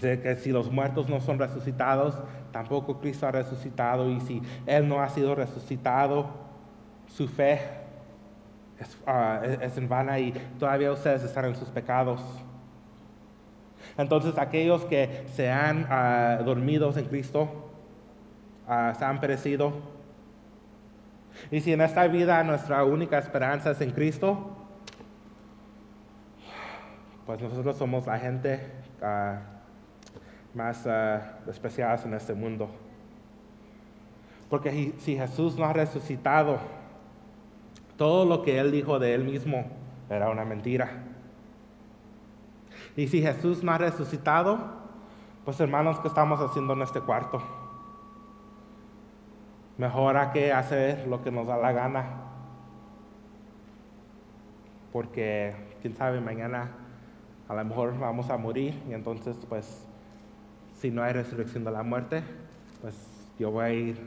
de 0.00 0.20
que 0.20 0.36
si 0.36 0.52
los 0.52 0.70
muertos 0.70 1.08
no 1.08 1.20
son 1.20 1.38
resucitados, 1.38 2.18
tampoco 2.52 3.00
Cristo 3.00 3.26
ha 3.26 3.32
resucitado. 3.32 4.10
Y 4.10 4.20
si 4.20 4.42
Él 4.66 4.88
no 4.88 5.00
ha 5.00 5.08
sido 5.08 5.34
resucitado, 5.34 6.28
su 7.06 7.28
fe 7.28 7.85
ah, 9.06 9.40
es, 9.60 9.76
en 9.76 9.88
vana 9.88 10.18
y 10.18 10.32
todavía 10.58 10.92
ustedes 10.92 11.22
están 11.22 11.46
en 11.46 11.54
sus 11.54 11.68
pecados. 11.68 12.20
Entonces 13.96 14.36
aquellos 14.38 14.84
que 14.84 15.26
se 15.32 15.50
han 15.50 15.86
ah, 15.88 16.40
dormido 16.44 16.92
en 16.96 17.04
Cristo, 17.06 17.70
uh, 18.68 18.94
se 18.94 19.04
han 19.04 19.20
perecido. 19.20 19.72
Y 21.50 21.60
si 21.60 21.72
en 21.72 21.80
esta 21.80 22.06
vida 22.06 22.42
nuestra 22.44 22.84
única 22.84 23.18
esperanza 23.18 23.70
es 23.70 23.80
en 23.80 23.90
Cristo, 23.90 24.56
pues 27.26 27.40
nosotros 27.40 27.76
somos 27.76 28.06
la 28.06 28.18
gente 28.18 28.60
más 30.54 30.88
despreciada 31.44 32.02
en 32.04 32.14
este 32.14 32.32
mundo. 32.32 32.70
Porque 34.48 34.94
si 34.98 35.16
Jesús 35.16 35.56
no 35.58 35.64
ha 35.64 35.72
resucitado, 35.72 36.58
todo 37.96 38.24
lo 38.24 38.42
que 38.42 38.58
él 38.58 38.72
dijo 38.72 38.98
de 38.98 39.14
él 39.14 39.24
mismo 39.24 39.64
era 40.10 40.30
una 40.30 40.44
mentira. 40.44 41.02
Y 42.96 43.08
si 43.08 43.20
Jesús 43.20 43.62
no 43.62 43.72
ha 43.72 43.78
resucitado, 43.78 44.58
pues 45.44 45.60
hermanos, 45.60 46.00
¿qué 46.00 46.08
estamos 46.08 46.40
haciendo 46.40 46.72
en 46.72 46.82
este 46.82 47.00
cuarto? 47.00 47.42
Mejor 49.78 50.16
a 50.16 50.32
que 50.32 50.52
hacer 50.52 51.06
lo 51.06 51.22
que 51.22 51.30
nos 51.30 51.46
da 51.46 51.56
la 51.58 51.72
gana. 51.72 52.04
Porque, 54.92 55.54
quién 55.82 55.94
sabe, 55.94 56.20
mañana 56.20 56.70
a 57.48 57.54
lo 57.54 57.64
mejor 57.64 57.98
vamos 57.98 58.30
a 58.30 58.36
morir 58.38 58.82
y 58.88 58.94
entonces, 58.94 59.36
pues, 59.48 59.86
si 60.74 60.90
no 60.90 61.02
hay 61.02 61.12
resurrección 61.12 61.64
de 61.64 61.70
la 61.70 61.82
muerte, 61.82 62.22
pues 62.80 62.96
yo 63.38 63.50
voy 63.50 63.64
a 63.64 63.70
ir 63.70 64.00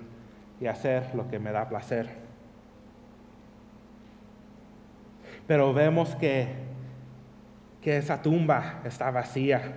y 0.59 0.67
hacer 0.67 1.13
lo 1.15 1.27
que 1.29 1.39
me 1.39 1.51
da 1.51 1.69
placer. 1.69 2.28
Pero 5.49 5.73
vemos 5.73 6.15
que, 6.17 6.47
que 7.81 7.97
esa 7.97 8.21
tumba 8.21 8.81
está 8.85 9.09
vacía. 9.09 9.73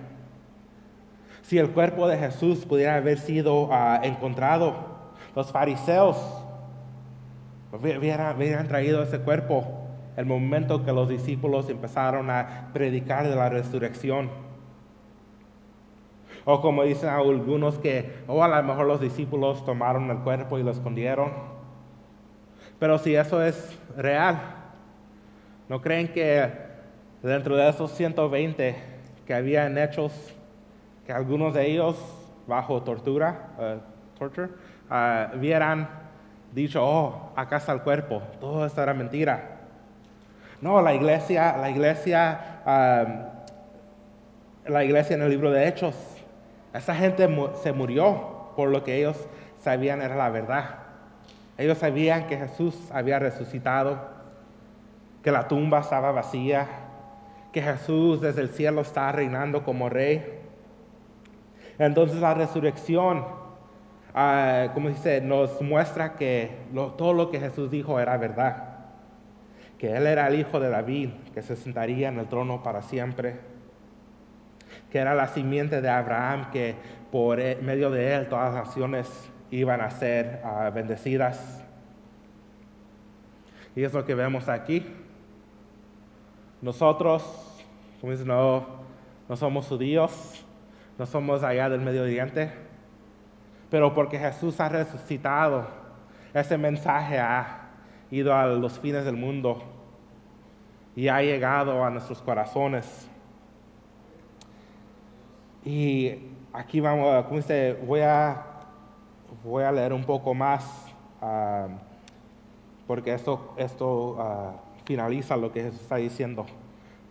Si 1.41 1.57
el 1.57 1.71
cuerpo 1.71 2.07
de 2.07 2.15
Jesús 2.15 2.63
pudiera 2.63 2.97
haber 2.97 3.17
sido 3.17 3.69
ah, 3.71 3.99
encontrado, 4.03 4.75
los 5.35 5.51
fariseos 5.51 6.15
hubieran, 7.71 8.67
traído 8.67 9.01
ese 9.01 9.17
cuerpo 9.17 9.87
el 10.15 10.27
momento 10.27 10.85
que 10.85 10.91
los 10.91 11.09
discípulos 11.09 11.67
empezaron 11.71 12.29
a 12.29 12.69
predicar 12.71 13.27
de 13.27 13.35
la 13.35 13.49
resurrección. 13.49 14.29
O 16.45 16.61
como 16.61 16.83
dicen 16.83 17.09
algunos 17.09 17.79
que, 17.79 18.13
o 18.27 18.35
oh, 18.35 18.43
a 18.43 18.47
lo 18.47 18.61
mejor 18.61 18.85
los 18.85 19.01
discípulos 19.01 19.65
tomaron 19.65 20.11
el 20.11 20.19
cuerpo 20.19 20.59
y 20.59 20.63
lo 20.63 20.69
escondieron. 20.69 21.31
Pero 22.77 22.99
si 22.99 23.15
eso 23.15 23.43
es 23.43 23.75
real, 23.97 24.62
¿No 25.73 25.81
creen 25.81 26.07
que 26.09 26.47
dentro 27.23 27.55
de 27.55 27.67
esos 27.67 27.89
120 27.93 28.75
que 29.25 29.33
habían 29.33 29.75
hechos, 29.79 30.13
que 31.03 31.11
algunos 31.11 31.55
de 31.55 31.65
ellos 31.65 31.97
bajo 32.45 32.83
tortura, 32.83 33.47
uh, 33.57 34.19
torture, 34.19 34.49
uh, 34.91 35.35
hubieran 35.35 35.89
dicho, 36.51 36.79
oh, 36.79 37.31
acá 37.35 37.57
está 37.57 37.73
el 37.73 37.81
cuerpo, 37.81 38.21
todo 38.39 38.67
esto 38.67 38.83
era 38.83 38.93
mentira? 38.93 39.61
No, 40.61 40.79
la 40.79 40.93
iglesia, 40.93 41.57
la 41.57 41.71
iglesia, 41.71 42.39
la 44.67 44.83
iglesia 44.83 45.15
en 45.15 45.23
el 45.23 45.29
libro 45.31 45.49
de 45.49 45.67
Hechos, 45.67 45.95
esa 46.71 46.93
gente 46.93 47.27
se 47.63 47.73
murió 47.73 48.51
por 48.55 48.69
lo 48.69 48.83
que 48.83 48.99
ellos 48.99 49.17
sabían 49.59 50.03
era 50.03 50.15
la 50.15 50.29
verdad. 50.29 50.65
Ellos 51.57 51.79
sabían 51.79 52.27
que 52.27 52.37
Jesús 52.37 52.75
había 52.91 53.17
resucitado 53.17 54.21
que 55.23 55.31
la 55.31 55.47
tumba 55.47 55.79
estaba 55.79 56.11
vacía, 56.11 56.67
que 57.53 57.61
Jesús 57.61 58.19
desde 58.19 58.41
el 58.41 58.49
cielo 58.49 58.81
está 58.81 59.11
reinando 59.11 59.63
como 59.63 59.87
rey. 59.87 60.41
Entonces 61.79 62.19
la 62.19 62.33
resurrección, 62.33 63.25
ah, 64.13 64.69
como 64.73 64.89
dice, 64.89 65.21
nos 65.21 65.61
muestra 65.61 66.15
que 66.15 66.51
todo 66.97 67.13
lo 67.13 67.31
que 67.31 67.39
Jesús 67.39 67.71
dijo 67.71 67.99
era 67.99 68.17
verdad, 68.17 68.79
que 69.77 69.95
Él 69.95 70.07
era 70.07 70.27
el 70.27 70.39
hijo 70.39 70.59
de 70.59 70.69
David, 70.69 71.09
que 71.33 71.41
se 71.41 71.55
sentaría 71.55 72.09
en 72.09 72.19
el 72.19 72.27
trono 72.27 72.61
para 72.61 72.81
siempre, 72.81 73.37
que 74.91 74.99
era 74.99 75.15
la 75.15 75.27
simiente 75.27 75.81
de 75.81 75.89
Abraham, 75.89 76.51
que 76.51 76.75
por 77.11 77.39
e, 77.39 77.55
medio 77.57 77.89
de 77.89 78.13
Él 78.15 78.27
todas 78.27 78.53
las 78.53 78.67
naciones 78.67 79.09
iban 79.51 79.81
a 79.81 79.89
ser 79.89 80.41
ah, 80.43 80.69
bendecidas. 80.73 81.63
Y 83.75 83.83
es 83.83 83.93
lo 83.93 84.05
que 84.05 84.15
vemos 84.15 84.49
aquí. 84.49 85.02
Nosotros, 86.63 87.21
como 87.99 88.13
dicen, 88.13 88.29
no, 88.29 88.65
no 89.27 89.35
somos 89.35 89.67
judíos, 89.67 90.45
no 90.97 91.05
somos 91.05 91.43
allá 91.43 91.67
del 91.67 91.81
Medio 91.81 92.03
Oriente, 92.03 92.53
pero 93.69 93.93
porque 93.93 94.17
Jesús 94.17 94.61
ha 94.61 94.69
resucitado, 94.69 95.67
ese 96.33 96.57
mensaje 96.57 97.19
ha 97.19 97.67
ido 98.09 98.33
a 98.33 98.45
los 98.47 98.79
fines 98.79 99.03
del 99.03 99.17
mundo 99.17 99.61
y 100.95 101.09
ha 101.09 101.21
llegado 101.21 101.83
a 101.83 101.89
nuestros 101.89 102.21
corazones. 102.21 103.09
Y 105.65 106.15
aquí 106.53 106.79
vamos, 106.79 107.25
como 107.25 107.35
dice, 107.35 107.73
voy 107.85 107.99
a, 107.99 108.41
voy 109.43 109.65
a 109.65 109.71
leer 109.73 109.91
un 109.91 110.05
poco 110.05 110.33
más, 110.33 110.63
ah, 111.21 111.67
porque 112.87 113.13
esto, 113.13 113.53
esto 113.57 114.15
ah, 114.17 114.53
finaliza 114.85 115.37
lo 115.37 115.51
que 115.51 115.63
Jesús 115.63 115.81
está 115.81 115.97
diciendo. 115.97 116.45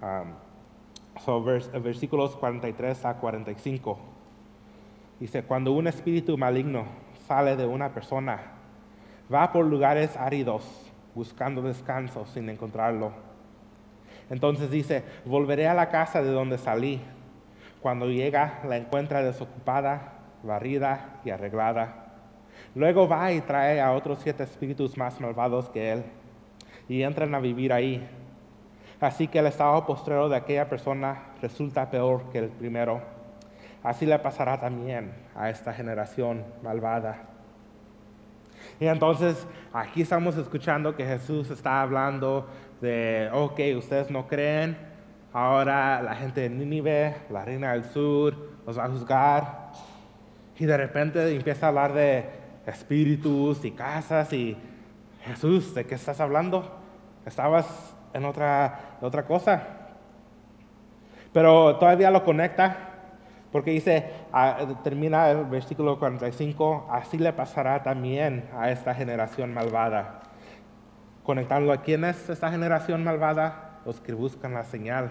Um, 0.01 1.83
versículos 1.83 2.37
43 2.37 3.05
a 3.05 3.15
45. 3.19 3.99
Dice, 5.21 5.43
cuando 5.45 5.73
un 5.73 5.87
espíritu 5.87 6.37
maligno 6.37 6.85
sale 7.29 7.57
de 7.57 7.67
una 7.67 7.93
persona, 7.93 8.41
va 9.33 9.53
por 9.53 9.65
lugares 9.65 10.17
áridos 10.17 10.65
buscando 11.15 11.63
descanso 11.63 12.27
sin 12.27 12.49
encontrarlo. 12.49 13.13
Entonces 14.31 14.71
dice, 14.71 15.05
volveré 15.25 15.69
a 15.69 15.75
la 15.75 15.91
casa 15.91 16.23
de 16.23 16.31
donde 16.31 16.59
salí. 16.59 17.01
Cuando 17.81 18.07
llega, 18.07 18.61
la 18.67 18.77
encuentra 18.77 19.23
desocupada, 19.23 20.15
barrida 20.43 21.21
y 21.25 21.31
arreglada. 21.31 22.15
Luego 22.75 23.07
va 23.07 23.33
y 23.33 23.41
trae 23.41 23.81
a 23.81 23.93
otros 23.93 24.21
siete 24.23 24.45
espíritus 24.45 24.97
más 24.97 25.21
malvados 25.21 25.69
que 25.69 25.93
él 25.93 26.05
y 26.89 27.03
entran 27.03 27.35
a 27.35 27.41
vivir 27.41 27.73
ahí. 27.73 28.07
Así 29.01 29.27
que 29.27 29.41
el 29.41 29.47
estado 29.47 29.85
postrero 29.85 30.29
de 30.29 30.37
aquella 30.37 30.69
persona 30.69 31.23
resulta 31.41 31.91
peor 31.91 32.31
que 32.31 32.39
el 32.39 32.49
primero. 32.49 33.03
Así 33.83 34.07
le 34.07 34.19
pasará 34.19 34.61
también 34.61 35.13
a 35.35 35.51
esta 35.51 35.73
generación 35.73 36.45
malvada. 36.63 37.23
Y 38.79 38.87
entonces 38.87 39.47
aquí 39.73 40.03
estamos 40.03 40.37
escuchando 40.37 40.95
que 40.95 41.05
Jesús 41.05 41.51
está 41.51 41.83
hablando 41.83 42.47
de, 42.81 43.29
ok, 43.33 43.61
ustedes 43.77 44.11
no 44.11 44.29
creen, 44.29 44.77
ahora 45.33 46.01
la 46.03 46.15
gente 46.15 46.43
de 46.43 46.51
Nínive, 46.51 47.17
la 47.31 47.45
reina 47.45 47.73
del 47.73 47.85
sur, 47.85 48.37
los 48.67 48.79
va 48.79 48.85
a 48.85 48.89
juzgar. 48.89 49.73
Y 50.59 50.65
de 50.65 50.77
repente 50.77 51.35
empieza 51.35 51.67
a 51.67 51.69
hablar 51.71 51.93
de 51.93 52.25
espíritus 52.67 53.65
y 53.65 53.73
casas 53.73 54.33
y 54.33 54.57
Jesús, 55.25 55.75
¿de 55.75 55.87
qué 55.87 55.95
estás 55.95 56.21
hablando? 56.21 56.79
Estabas 57.25 57.95
en 58.13 58.25
otra, 58.25 58.97
otra 59.01 59.25
cosa. 59.25 59.63
Pero 61.33 61.77
todavía 61.77 62.11
lo 62.11 62.25
conecta 62.25 62.93
porque 63.53 63.71
dice, 63.71 64.11
ah, 64.33 64.59
termina 64.83 65.31
el 65.31 65.45
versículo 65.45 65.99
45, 65.99 66.89
así 66.91 67.19
le 67.19 67.33
pasará 67.35 67.83
también 67.83 68.49
a 68.59 68.71
esta 68.71 68.95
generación 68.95 69.53
malvada. 69.53 70.23
Conectando 71.23 71.71
a 71.71 71.83
quién 71.83 72.05
es 72.05 72.31
esta 72.31 72.51
generación 72.51 73.05
malvada, 73.05 73.81
los 73.85 74.01
que 74.01 74.15
buscan 74.15 74.55
la 74.55 74.65
señal. 74.65 75.11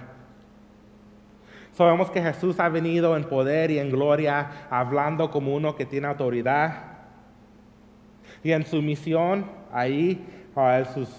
Sabemos 1.71 2.09
que 2.09 2.21
Jesús 2.21 2.59
ha 2.59 2.67
venido 2.67 3.15
en 3.15 3.25
poder 3.25 3.71
y 3.71 3.79
en 3.79 3.91
gloria, 3.91 4.67
hablando 4.69 5.29
como 5.29 5.55
uno 5.55 5.75
que 5.75 5.85
tiene 5.85 6.07
autoridad. 6.07 6.90
Y 8.43 8.51
en 8.51 8.65
su 8.65 8.81
misión, 8.81 9.45
ahí, 9.71 10.25
en 10.55 10.85
sus 10.93 11.09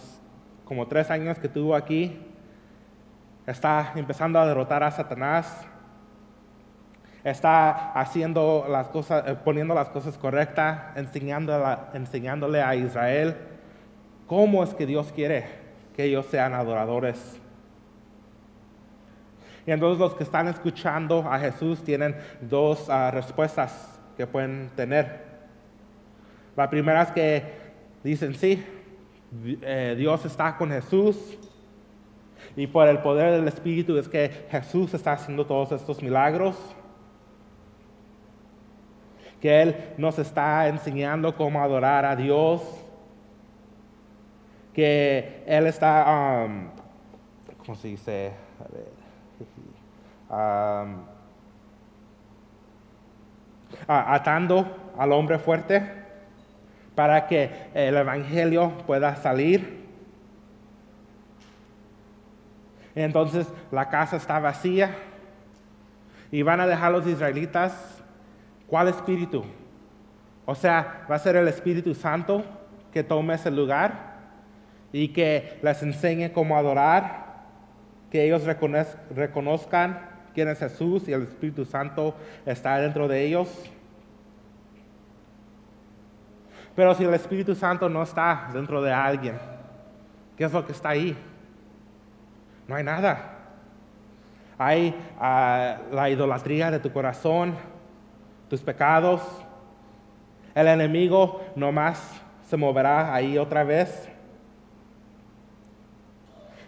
como 0.65 0.87
tres 0.87 1.11
años 1.11 1.39
que 1.39 1.49
tuvo 1.49 1.75
aquí, 1.75 2.19
está 3.47 3.93
empezando 3.95 4.39
a 4.39 4.47
derrotar 4.47 4.83
a 4.83 4.91
Satanás. 4.91 5.67
Está 7.25 7.93
haciendo 7.93 8.67
las 8.69 8.89
cosas, 8.89 9.25
eh, 9.27 9.37
poniendo 9.45 9.75
las 9.75 9.89
cosas 9.91 10.19
correctas, 10.19 10.97
enseñándole 10.97 12.63
a 12.63 12.75
Israel 12.75 13.37
cómo 14.27 14.65
es 14.65 14.75
que 14.75 14.87
Dios 14.87 15.13
quiere 15.13 15.45
que 15.95 16.05
ellos 16.05 16.27
sean 16.27 16.55
adoradores. 16.55 17.39
Y 19.67 19.71
entonces 19.71 20.01
los 20.01 20.15
que 20.15 20.25
están 20.25 20.49
escuchando 20.49 21.21
a 21.31 21.39
Jesús 21.39 21.85
tienen 21.85 22.17
dos 22.41 22.89
ah, 22.91 23.11
respuestas 23.11 24.01
que 24.17 24.27
pueden 24.27 24.71
tener. 24.75 25.32
La 26.57 26.69
primera 26.69 27.03
es 27.03 27.11
que 27.11 27.43
dicen, 28.03 28.35
sí, 28.35 28.65
eh, 29.63 29.95
Dios 29.97 30.25
está 30.25 30.57
con 30.57 30.71
Jesús 30.71 31.39
y 32.57 32.67
por 32.67 32.89
el 32.89 32.99
poder 32.99 33.33
del 33.33 33.49
Espíritu 33.49 33.97
es 33.97 34.09
que 34.09 34.29
Jesús 34.51 34.93
está 34.95 35.13
haciendo 35.13 35.47
todos 35.47 35.73
estos 35.73 36.03
milagros. 36.03 36.57
Que 39.41 39.63
Él 39.63 39.77
nos 39.97 40.19
está 40.19 40.69
enseñando 40.69 41.35
cómo 41.35 41.63
adorar 41.63 42.05
a 42.05 42.15
Dios. 42.15 42.63
Que 44.73 45.43
Él 45.47 45.67
está, 45.67 46.47
um, 46.47 46.69
¿cómo 47.65 47.77
se 47.77 47.89
dice? 47.89 48.33
A 48.61 48.73
ver 48.73 49.03
atando 53.87 54.93
al 54.97 55.13
hombre 55.13 55.39
fuerte 55.39 56.02
para 56.95 57.27
que 57.27 57.51
el 57.75 57.97
Evangelio 57.97 58.73
pueda 58.87 59.17
salir. 59.17 59.83
Entonces 62.95 63.47
la 63.71 63.89
casa 63.89 64.17
está 64.17 64.39
vacía 64.39 64.95
y 66.31 66.43
van 66.43 66.61
a 66.61 66.67
dejar 66.67 66.93
los 66.93 67.07
israelitas. 67.07 68.03
¿Cuál 68.67 68.89
espíritu? 68.89 69.45
O 70.45 70.55
sea, 70.55 71.07
va 71.11 71.17
a 71.17 71.19
ser 71.19 71.37
el 71.37 71.49
Espíritu 71.49 71.95
Santo 71.95 72.45
que 72.93 73.05
tome 73.05 73.35
ese 73.35 73.51
lugar 73.51 74.13
y 74.93 75.09
que 75.09 75.59
les 75.63 75.83
enseñe 75.83 76.33
cómo 76.33 76.57
adorar, 76.57 77.43
que 78.11 78.25
ellos 78.25 78.45
reconozcan 78.45 80.01
quién 80.35 80.49
es 80.49 80.59
Jesús 80.59 81.09
y 81.09 81.13
el 81.13 81.23
Espíritu 81.23 81.65
Santo 81.65 82.15
está 82.45 82.79
dentro 82.79 83.09
de 83.09 83.25
ellos. 83.25 83.49
Pero 86.75 86.95
si 86.95 87.05
el 87.05 87.15
Espíritu 87.15 87.55
Santo 87.55 87.89
no 87.89 88.03
está 88.03 88.49
dentro 88.53 88.81
de 88.81 88.93
alguien, 88.93 89.39
¿qué 90.37 90.45
es 90.45 90.53
lo 90.53 90.65
que 90.65 90.73
está 90.73 90.91
ahí? 90.91 91.17
No 92.67 92.75
hay 92.75 92.85
nada. 92.85 93.39
Hay 94.59 94.95
ah, 95.19 95.77
la 95.91 96.09
idolatría 96.09 96.71
de 96.71 96.79
tu 96.79 96.93
corazón, 96.93 97.55
tus 98.49 98.63
pecados. 98.63 99.23
El 100.55 100.69
enemigo 100.69 101.45
nomás 101.57 102.21
se 102.47 102.57
moverá 102.57 103.15
ahí 103.15 103.37
otra 103.39 103.65
vez. 103.65 104.09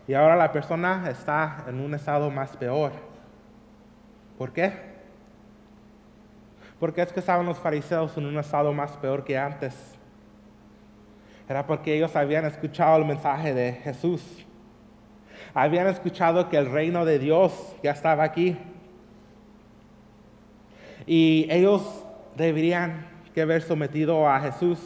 Y 0.07 0.13
ahora 0.13 0.37
la 0.37 0.53
persona 0.53 1.09
está 1.09 1.65
en 1.67 1.81
un 1.81 1.95
estado 1.95 2.31
más 2.31 2.57
peor. 2.57 2.93
¿Por 4.37 4.53
qué? 4.53 4.94
Porque 6.85 7.01
es 7.01 7.11
que 7.15 7.21
estaban 7.21 7.47
los 7.47 7.57
fariseos 7.57 8.15
en 8.19 8.27
un 8.27 8.39
estado 8.39 8.71
más 8.75 8.91
peor 8.99 9.25
que 9.25 9.39
antes. 9.39 9.75
Era 11.49 11.67
porque 11.67 11.97
ellos 11.97 12.15
habían 12.15 12.45
escuchado 12.45 12.99
el 12.99 13.07
mensaje 13.07 13.55
de 13.55 13.73
Jesús. 13.73 14.45
Habían 15.55 15.87
escuchado 15.87 16.51
que 16.51 16.59
el 16.59 16.71
reino 16.71 17.07
de 17.07 17.19
Dios 17.19 17.75
ya 17.83 17.93
estaba 17.93 18.23
aquí. 18.23 18.59
Y 21.07 21.47
ellos 21.49 22.05
deberían 22.37 23.07
que 23.33 23.41
haber 23.41 23.63
sometido 23.63 24.29
a 24.29 24.39
Jesús. 24.41 24.79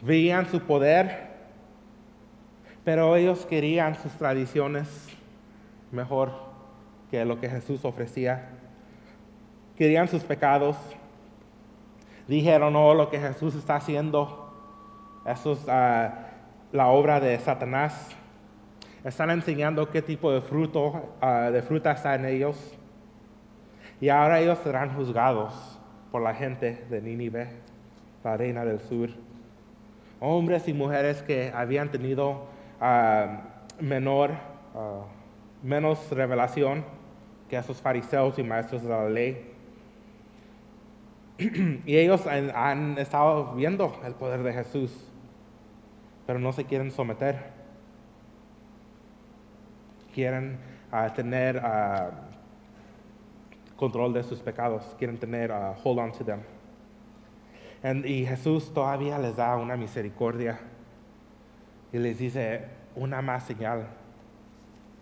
Veían 0.00 0.50
su 0.50 0.58
poder, 0.60 1.28
pero 2.82 3.14
ellos 3.14 3.44
querían 3.44 3.94
sus 3.94 4.12
tradiciones 4.12 4.88
mejor 5.92 6.32
que 7.10 7.26
lo 7.26 7.38
que 7.38 7.50
Jesús 7.50 7.84
ofrecía. 7.84 8.54
Querían 9.78 10.08
sus 10.08 10.24
pecados. 10.24 10.76
Dijeron, 12.26 12.72
no, 12.72 12.94
lo 12.94 13.08
que 13.10 13.20
Jesús 13.20 13.54
está 13.54 13.76
haciendo, 13.76 14.52
eso 15.24 15.52
es 15.52 15.64
ah, 15.68 16.26
la 16.72 16.88
obra 16.88 17.20
de 17.20 17.38
Satanás. 17.38 18.10
Están 19.04 19.30
enseñando 19.30 19.88
qué 19.88 20.02
tipo 20.02 20.32
de 20.32 20.40
fruto, 20.40 21.14
ah, 21.20 21.50
de 21.52 21.62
fruta 21.62 21.92
está 21.92 22.16
en 22.16 22.24
ellos. 22.24 22.74
Y 24.00 24.08
ahora 24.08 24.40
ellos 24.40 24.58
serán 24.64 24.94
juzgados 24.96 25.78
por 26.10 26.22
la 26.22 26.34
gente 26.34 26.84
de 26.90 27.00
Nínive, 27.00 27.48
la 28.24 28.36
reina 28.36 28.64
del 28.64 28.80
sur. 28.80 29.10
Hombres 30.18 30.66
y 30.66 30.72
mujeres 30.72 31.22
que 31.22 31.52
habían 31.54 31.92
tenido 31.92 32.46
ah, 32.80 33.42
menor, 33.78 34.32
menos 35.62 36.10
revelación 36.10 36.84
que 37.48 37.56
esos 37.56 37.80
fariseos 37.80 38.36
y 38.40 38.42
maestros 38.42 38.82
de 38.82 38.88
la 38.88 39.08
ley. 39.08 39.54
y 41.86 41.96
ellos 41.96 42.26
han, 42.26 42.98
estado 42.98 43.54
viendo 43.54 44.00
el 44.04 44.14
poder 44.14 44.42
de 44.42 44.52
Jesús, 44.52 44.92
pero 46.26 46.38
no 46.38 46.52
se 46.52 46.64
quieren 46.64 46.90
someter. 46.90 47.36
Quieren 50.12 50.58
ah, 50.90 51.12
tener 51.14 51.58
ah, 51.64 52.10
control 53.76 54.12
de 54.12 54.24
sus 54.24 54.40
pecados, 54.40 54.96
quieren 54.98 55.18
tener 55.18 55.52
uh, 55.52 55.74
hold 55.84 56.00
on 56.00 56.12
to 56.12 56.24
them. 56.24 56.40
y 58.04 58.26
Jesús 58.26 58.74
todavía 58.74 59.18
les 59.18 59.36
da 59.36 59.56
una 59.56 59.76
misericordia 59.76 60.58
y 61.92 61.98
les 61.98 62.18
dice 62.18 62.66
una 62.96 63.22
más 63.22 63.44
señal 63.44 63.86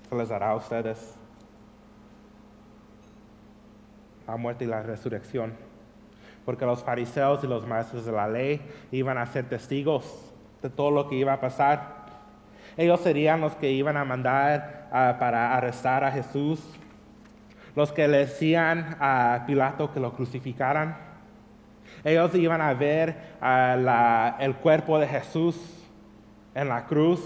se 0.09 0.15
les 0.15 0.29
dará 0.29 0.51
a 0.51 0.57
ustedes 0.57 1.17
la 4.27 4.37
muerte 4.37 4.65
y 4.65 4.69
la 4.69 4.83
resurrección. 4.83 5.66
Porque 6.47 6.65
los 6.65 6.83
fariseos 6.83 7.45
y 7.45 7.47
los 7.47 7.67
maestros 7.67 8.07
de 8.07 8.13
la 8.13 8.27
ley 8.27 8.63
iban 8.91 9.19
a 9.19 9.27
ser 9.27 9.47
testigos 9.47 10.33
de 10.63 10.71
todo 10.71 10.91
lo 10.91 11.09
que 11.09 11.17
iba 11.17 11.35
a 11.35 11.41
pasar. 11.41 12.07
Ellos 12.79 13.01
serían 13.01 13.43
los 13.43 13.55
que 13.57 13.71
iban 13.71 13.99
a 13.99 14.05
mandar 14.05 14.89
ah, 14.91 15.17
para 15.19 15.55
arrestar 15.55 16.05
a 16.05 16.11
Jesús, 16.11 16.61
los 17.75 17.93
que 17.93 18.09
le 18.09 18.19
decían 18.19 18.97
a 19.01 19.45
Pilato 19.47 19.93
que 19.93 20.01
lo 20.01 20.15
crucificaran. 20.15 20.97
Ellos 22.05 22.35
iban 22.35 22.63
a 22.63 22.73
ver 22.73 23.35
ah, 23.41 24.37
el 24.41 24.55
cuerpo 24.57 24.99
de 24.99 25.09
Jesús 25.09 25.57
en 26.55 26.69
la 26.69 26.87
cruz. 26.87 27.21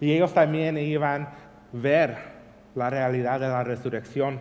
Y 0.00 0.12
ellos 0.12 0.32
también 0.32 0.78
iban 0.78 1.22
a 1.22 1.34
ver 1.72 2.16
la 2.74 2.90
realidad 2.90 3.40
de 3.40 3.48
la 3.48 3.64
resurrección. 3.64 4.40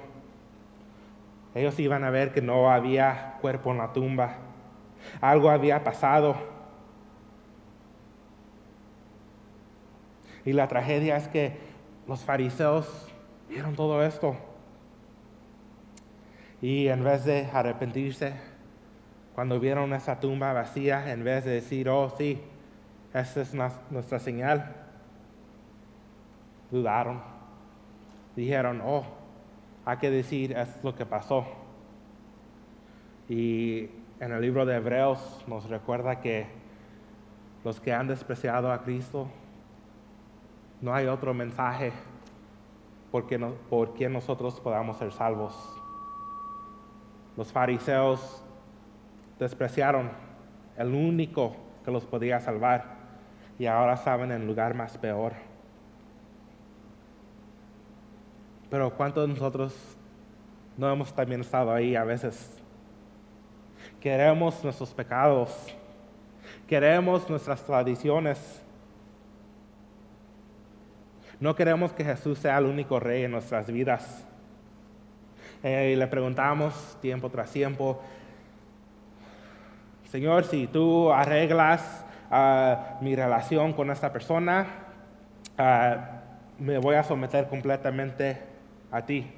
Ellos 1.56 1.80
iban 1.80 2.04
a 2.04 2.10
ver 2.10 2.32
que 2.32 2.42
no 2.42 2.72
había 2.72 3.38
cuerpo 3.42 3.72
en 3.72 3.78
la 3.78 3.94
tumba. 3.94 4.38
Algo 5.22 5.50
había 5.50 5.84
pasado. 5.84 6.36
Y 10.46 10.54
la 10.54 10.68
tragedia 10.68 11.18
es 11.18 11.28
que 11.28 11.58
los 12.08 12.24
fariseos 12.24 13.08
vieron 13.50 13.76
todo 13.76 14.04
esto. 14.04 14.36
Y 16.62 16.88
en 16.88 17.04
vez 17.04 17.26
de 17.26 17.48
arrepentirse, 17.54 18.34
cuando 19.36 19.60
vieron 19.60 19.94
esa 19.94 20.20
tumba 20.20 20.54
vacía, 20.54 21.12
en 21.12 21.24
vez 21.24 21.46
de 21.46 21.52
decir, 21.52 21.90
oh 21.90 22.14
sí, 22.18 22.42
esa 23.14 23.42
es 23.42 23.54
nuestra 23.90 24.20
señal, 24.20 24.76
dudaron 26.72 27.34
dijeron, 28.36 28.82
oh, 28.84 29.04
hay 29.86 29.98
que 29.98 30.10
decir 30.10 30.58
es 30.58 30.84
lo 30.84 30.96
que 30.96 31.06
pasó. 31.06 31.46
Y 33.30 33.90
en 34.20 34.32
el 34.32 34.42
libro 34.42 34.66
de 34.66 34.76
Hebreos 34.76 35.44
nos 35.48 35.70
recuerda 35.70 36.22
que 36.22 36.48
los 37.64 37.80
que 37.80 37.94
han 37.94 38.08
despreciado 38.08 38.72
a 38.72 38.84
Cristo, 38.84 39.28
no 40.82 40.94
hay 40.94 41.08
otro 41.08 41.34
mensaje 41.34 41.94
por 43.12 43.26
quien 43.28 44.14
nosotros 44.14 44.60
podamos 44.60 44.98
ser 44.98 45.12
salvos. 45.12 45.56
Los 47.38 47.52
fariseos 47.52 48.44
despreciaron 49.40 50.12
el 50.78 50.94
único 50.94 51.56
que 51.84 51.92
los 51.92 52.06
podía 52.06 52.40
salvar 52.40 52.98
y 53.60 53.66
ahora 53.66 53.98
saben 53.98 54.32
en 54.32 54.48
lugar 54.48 54.74
más 54.74 54.98
peor. 54.98 55.34
Pero 58.74 58.90
¿cuántos 58.90 59.28
de 59.28 59.34
nosotros 59.36 59.72
no 60.78 60.92
hemos 60.92 61.14
también 61.14 61.42
estado 61.42 61.72
ahí 61.72 61.96
a 61.96 62.04
veces? 62.04 62.60
Queremos 64.02 64.64
nuestros 64.64 64.92
pecados, 64.96 65.68
queremos 66.68 67.30
nuestras 67.30 67.62
tradiciones. 67.62 68.64
No 71.40 71.56
queremos 71.56 71.94
que 71.94 72.04
Jesús 72.04 72.40
sea 72.40 72.58
el 72.58 72.66
único 72.66 73.00
rey 73.00 73.26
en 73.26 73.32
nuestras 73.34 73.68
vidas. 73.68 74.26
Eh, 75.62 75.92
y 75.94 75.96
le 75.96 76.08
preguntamos 76.08 76.98
tiempo 77.00 77.30
tras 77.30 77.52
tiempo, 77.52 78.02
Señor, 80.10 80.46
si 80.46 80.66
tú 80.66 81.12
arreglas 81.12 82.04
ah, 82.32 82.98
mi 83.02 83.16
relación 83.16 83.72
con 83.74 83.92
esta 83.92 84.12
persona, 84.12 84.66
ah, 85.60 86.22
me 86.58 86.80
voy 86.80 86.96
a 86.96 87.04
someter 87.04 87.48
completamente 87.48 88.52
a 88.94 89.06
ti. 89.06 89.30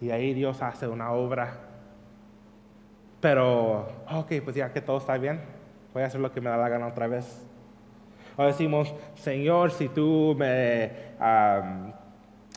Y 0.00 0.10
ahí 0.10 0.32
Dios 0.32 0.62
hace 0.62 0.88
una 0.88 1.10
obra. 1.12 1.58
Pero, 3.20 3.88
ok, 4.10 4.32
pues 4.42 4.56
ya 4.56 4.72
que 4.72 4.80
todo 4.80 4.98
está 4.98 5.18
bien, 5.18 5.40
voy 5.92 6.02
a 6.02 6.06
hacer 6.06 6.20
lo 6.20 6.32
que 6.32 6.40
me 6.40 6.48
da 6.48 6.56
la 6.56 6.68
gana 6.68 6.86
otra 6.86 7.06
vez. 7.06 7.46
O 8.36 8.44
decimos, 8.44 8.94
Señor, 9.14 9.70
si 9.70 9.88
tú 9.88 10.34
me 10.38 10.90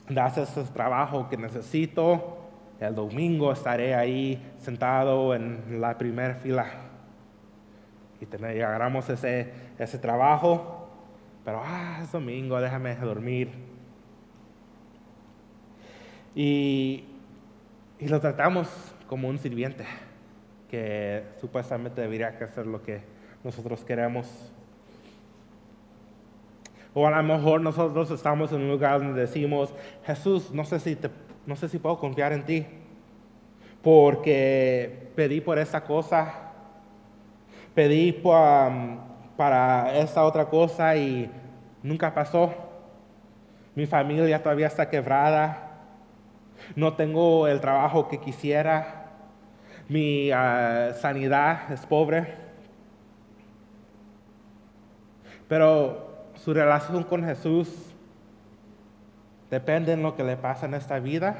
das 0.09 0.37
ese 0.37 0.63
trabajo 0.65 1.27
que 1.29 1.37
necesito, 1.37 2.37
el 2.79 2.93
domingo 2.93 3.51
estaré 3.51 3.95
ahí 3.95 4.53
sentado 4.57 5.33
en 5.33 5.81
la 5.81 5.97
primera 5.97 6.35
fila 6.35 6.65
y 8.19 8.61
agarramos 8.61 9.09
ese, 9.09 9.51
ese 9.77 9.99
trabajo, 9.99 10.89
pero 11.45 11.61
ah, 11.63 11.99
es 12.01 12.11
domingo, 12.11 12.59
déjame 12.59 12.95
dormir. 12.95 13.76
Y, 16.37 17.03
y 17.99 18.07
lo 18.07 18.21
tratamos 18.21 18.67
como 19.07 19.27
un 19.27 19.39
sirviente 19.39 19.85
que 20.69 21.23
supuestamente 21.41 21.99
debería 21.99 22.27
hacer 22.27 22.67
lo 22.67 22.83
que 22.83 23.01
nosotros 23.43 23.83
queremos. 23.83 24.27
O 26.93 27.07
a 27.07 27.09
lo 27.09 27.23
mejor 27.23 27.61
nosotros 27.61 28.11
estamos 28.11 28.51
en 28.51 28.61
un 28.61 28.69
lugar 28.69 28.99
donde 28.99 29.21
decimos, 29.21 29.73
Jesús, 30.05 30.51
no 30.51 30.63
sé 30.63 30.79
si 30.79 30.95
te 30.95 31.09
no 31.47 31.55
sé 31.55 31.69
si 31.69 31.79
puedo 31.79 31.97
confiar 31.97 32.33
en 32.33 32.45
ti, 32.45 32.67
porque 33.81 35.09
pedí 35.15 35.41
por 35.41 35.57
esa 35.57 35.81
cosa, 35.81 36.33
pedí 37.73 38.11
para 38.11 39.97
esa 39.97 40.23
otra 40.23 40.45
cosa 40.45 40.95
y 40.95 41.31
nunca 41.81 42.13
pasó. 42.13 42.53
Mi 43.73 43.87
familia 43.87 44.43
todavía 44.43 44.67
está 44.67 44.87
quebrada, 44.87 45.66
no 46.75 46.93
tengo 46.93 47.47
el 47.47 47.61
trabajo 47.61 48.07
que 48.07 48.19
quisiera, 48.19 49.05
mi 49.87 50.31
ah, 50.31 50.93
sanidad 50.99 51.71
es 51.71 51.85
pobre. 51.85 52.35
Pero 55.47 56.25
su 56.35 56.53
relación 56.53 57.03
con 57.03 57.23
Jesús 57.23 57.87
¿Depende 59.49 59.93
en 59.93 60.03
lo 60.03 60.15
que 60.15 60.23
le 60.23 60.35
pasa 60.35 60.65
en 60.65 60.73
esta 60.73 60.99
vida? 60.99 61.37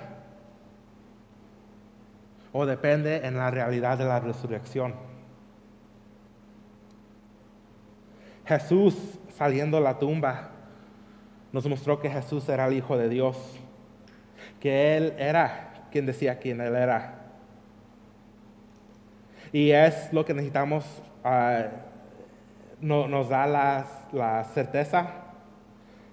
¿O 2.53 2.65
depende 2.65 3.27
en 3.27 3.37
la 3.37 3.51
realidad 3.51 3.97
de 3.97 4.05
la 4.05 4.19
resurrección? 4.19 4.95
Jesús 8.45 9.19
saliendo 9.35 9.77
de 9.77 9.83
la 9.83 9.99
tumba 9.99 10.51
nos 11.51 11.67
mostró 11.67 11.99
que 11.99 12.09
Jesús 12.09 12.47
era 12.47 12.67
el 12.67 12.73
Hijo 12.73 12.97
de 12.97 13.09
Dios, 13.09 13.37
que 14.59 14.97
Él 14.97 15.13
era 15.17 15.85
quien 15.91 16.05
decía 16.05 16.39
quién 16.39 16.61
Él 16.61 16.75
era. 16.75 17.15
Y 19.51 19.71
es 19.71 20.11
lo 20.11 20.25
que 20.25 20.33
necesitamos, 20.33 20.85
ah, 21.23 21.65
nos 22.81 23.29
da 23.29 23.47
la 23.47 24.43
certeza 24.53 25.07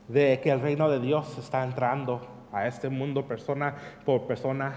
de 0.09 0.41
que 0.41 0.51
el 0.51 0.61
reino 0.61 0.89
de 0.89 1.01
Dios 1.01 1.37
está 1.39 1.65
entrando 1.65 2.27
a 2.53 2.67
este 2.67 2.89
mundo 2.89 3.27
persona 3.27 3.75
por 4.05 4.27
persona, 4.27 4.77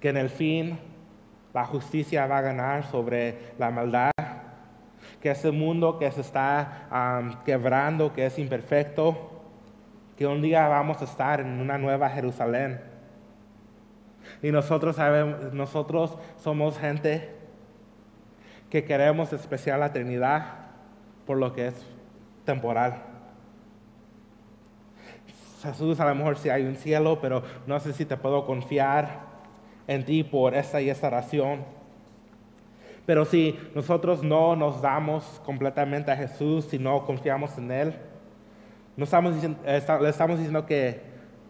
que 0.00 0.10
en 0.10 0.16
el 0.16 0.30
fin 0.30 0.78
la 1.52 1.64
justicia 1.64 2.26
va 2.26 2.38
a 2.38 2.42
ganar 2.42 2.84
sobre 2.84 3.52
la 3.58 3.70
maldad, 3.70 4.12
que 5.20 5.30
ese 5.30 5.50
mundo 5.50 5.98
que 5.98 6.10
se 6.12 6.20
está 6.20 7.32
quebrando, 7.44 8.12
que 8.12 8.26
es 8.26 8.38
imperfecto, 8.38 9.35
que 10.16 10.26
un 10.26 10.40
día 10.40 10.66
vamos 10.68 11.00
a 11.02 11.04
estar 11.04 11.40
en 11.40 11.60
una 11.60 11.78
nueva 11.78 12.08
Jerusalén. 12.08 12.80
Y 14.42 14.50
nosotros 14.50 14.96
sabemos, 14.96 15.52
nosotros 15.52 16.16
somos 16.36 16.78
gente 16.78 17.34
que 18.70 18.84
queremos 18.84 19.30
despreciar 19.30 19.78
la 19.78 19.92
Trinidad 19.92 20.42
por 21.26 21.38
lo 21.38 21.52
que 21.52 21.68
es 21.68 21.86
temporal. 22.44 23.02
Jesús, 25.62 26.00
a 26.00 26.08
lo 26.08 26.14
mejor 26.14 26.38
si 26.38 26.48
hay 26.48 26.64
un 26.64 26.76
cielo, 26.76 27.18
pero 27.20 27.42
no 27.66 27.78
sé 27.80 27.92
si 27.92 28.04
te 28.04 28.16
puedo 28.16 28.46
confiar 28.46 29.20
en 29.86 30.04
ti 30.04 30.22
por 30.22 30.54
esta 30.54 30.80
y 30.80 30.90
esta 30.90 31.10
razón. 31.10 31.64
Pero 33.04 33.24
si 33.24 33.58
nosotros 33.74 34.22
no 34.22 34.56
nos 34.56 34.82
damos 34.82 35.40
completamente 35.44 36.10
a 36.10 36.16
Jesús, 36.16 36.66
si 36.66 36.78
no 36.78 37.04
confiamos 37.04 37.56
en 37.58 37.70
Él, 37.70 37.94
no 38.96 39.04
estamos 39.04 39.34
le 39.42 40.08
estamos 40.08 40.38
diciendo 40.38 40.64
que, 40.66 41.02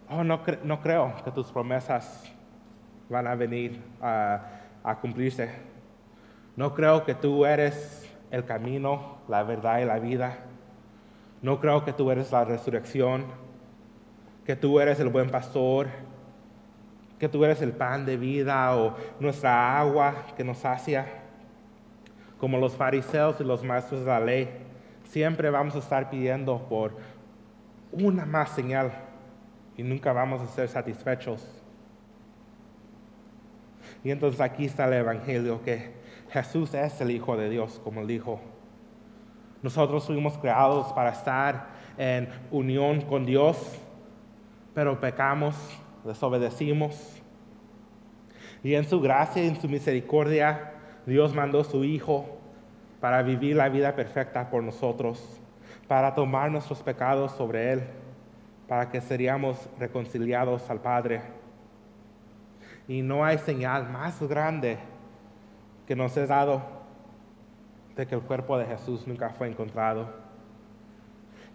oh, 0.08 0.24
no, 0.24 0.40
no, 0.64 0.80
creo 0.80 1.14
que 1.24 1.30
tus 1.30 1.50
promesas 1.52 2.24
van 3.08 3.26
a 3.26 3.34
venir 3.34 3.82
a, 4.00 4.40
a 4.82 4.96
cumplirse. 4.96 5.50
No 6.56 6.74
creo 6.74 7.04
que 7.04 7.14
tú 7.14 7.46
eres 7.46 8.10
el 8.30 8.44
camino, 8.44 9.18
la 9.28 9.42
verdad 9.42 9.80
y 9.80 9.84
la 9.84 9.98
vida. 9.98 10.38
No 11.42 11.60
creo 11.60 11.84
que 11.84 11.92
tú 11.92 12.10
eres 12.10 12.32
la 12.32 12.44
resurrección 12.44 13.46
que 14.46 14.54
tú 14.54 14.78
eres 14.78 15.00
el 15.00 15.08
buen 15.08 15.28
pastor, 15.28 15.88
que 17.18 17.28
tú 17.28 17.44
eres 17.44 17.60
el 17.62 17.72
pan 17.72 18.06
de 18.06 18.16
vida 18.16 18.76
o 18.76 18.94
nuestra 19.18 19.76
agua 19.76 20.14
que 20.36 20.44
nos 20.44 20.58
sacia. 20.58 21.04
Como 22.38 22.56
los 22.56 22.76
fariseos 22.76 23.40
y 23.40 23.44
los 23.44 23.64
maestros 23.64 24.02
de 24.02 24.06
la 24.06 24.20
ley, 24.20 24.48
siempre 25.02 25.50
vamos 25.50 25.74
a 25.74 25.80
estar 25.80 26.10
pidiendo 26.10 26.58
por 26.68 26.96
una 28.00 28.24
más 28.24 28.50
señal 28.50 28.92
y 29.76 29.82
nunca 29.82 30.12
vamos 30.12 30.40
a 30.40 30.46
ser 30.46 30.68
satisfechos. 30.68 31.44
Y 34.02 34.10
entonces 34.10 34.40
aquí 34.40 34.66
está 34.66 34.86
el 34.86 34.94
Evangelio, 34.94 35.62
que 35.62 35.94
Jesús 36.30 36.74
es 36.74 37.00
el 37.00 37.10
Hijo 37.10 37.36
de 37.36 37.50
Dios, 37.50 37.80
como 37.82 38.04
dijo. 38.06 38.40
Nosotros 39.62 40.06
fuimos 40.06 40.38
creados 40.38 40.92
para 40.92 41.10
estar 41.10 41.68
en 41.98 42.28
unión 42.50 43.00
con 43.02 43.24
Dios 43.24 43.80
pero 44.76 45.00
pecamos, 45.00 45.56
desobedecimos. 46.04 47.22
Y 48.62 48.74
en 48.74 48.84
su 48.84 49.00
gracia 49.00 49.42
y 49.42 49.48
en 49.48 49.58
su 49.58 49.70
misericordia, 49.70 50.74
Dios 51.06 51.34
mandó 51.34 51.60
a 51.60 51.64
su 51.64 51.82
Hijo 51.82 52.26
para 53.00 53.22
vivir 53.22 53.56
la 53.56 53.70
vida 53.70 53.96
perfecta 53.96 54.50
por 54.50 54.62
nosotros, 54.62 55.40
para 55.88 56.14
tomar 56.14 56.50
nuestros 56.50 56.82
pecados 56.82 57.32
sobre 57.32 57.72
Él, 57.72 57.82
para 58.68 58.90
que 58.90 59.00
seríamos 59.00 59.68
reconciliados 59.78 60.68
al 60.70 60.80
Padre. 60.80 61.22
Y 62.88 63.02
no 63.02 63.24
hay 63.24 63.38
señal 63.38 63.88
más 63.88 64.22
grande 64.22 64.78
que 65.86 65.96
nos 65.96 66.16
es 66.16 66.28
dado 66.28 66.62
de 67.96 68.06
que 68.06 68.14
el 68.14 68.22
cuerpo 68.22 68.58
de 68.58 68.66
Jesús 68.66 69.06
nunca 69.06 69.30
fue 69.30 69.48
encontrado 69.48 70.26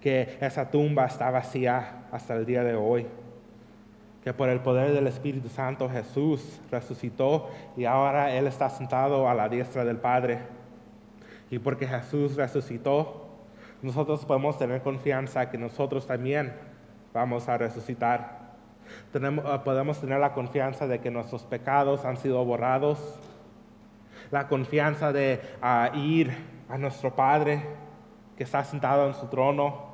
que 0.02 0.38
esa 0.42 0.70
tumba 0.70 1.06
está 1.06 1.30
vacía 1.30 2.06
hasta 2.12 2.36
el 2.36 2.46
día 2.46 2.64
de 2.64 2.76
hoy. 2.76 3.08
Que 4.24 4.34
por 4.34 4.50
el 4.50 4.60
poder 4.60 4.94
del 4.94 5.08
Espíritu 5.08 5.48
Santo 5.48 5.90
Jesús 5.90 6.60
resucitó 6.70 7.50
y 7.78 7.86
ahora 7.86 8.36
Él 8.36 8.48
está 8.48 8.70
sentado 8.70 9.30
a 9.30 9.34
la 9.34 9.48
diestra 9.48 9.86
del 9.86 9.98
Padre. 9.98 10.40
Y 11.50 11.60
porque 11.60 11.88
Jesús 11.88 12.36
resucitó, 12.36 13.21
nosotros 13.82 14.26
podemos 14.26 14.58
tener 14.58 14.82
confianza 14.82 15.50
que 15.50 15.58
nosotros 15.58 16.06
también 16.06 16.54
vamos 17.14 17.50
a 17.50 17.58
resucitar. 17.58 18.42
Tenemos, 19.12 19.46
ah, 19.48 19.64
podemos 19.64 20.00
tener 20.00 20.20
la 20.20 20.34
confianza 20.34 20.88
de 20.88 21.00
que 21.00 21.10
nuestros 21.10 21.44
pecados 21.44 22.06
han 22.06 22.18
sido 22.18 22.44
borrados, 22.46 23.20
la 24.30 24.48
confianza 24.48 25.12
de 25.12 25.42
ah, 25.62 25.92
ir 25.96 26.32
a 26.70 26.78
nuestro 26.78 27.16
Padre 27.16 27.62
que 28.38 28.44
está 28.44 28.64
sentado 28.64 29.08
en 29.08 29.14
su 29.14 29.28
trono 29.28 29.92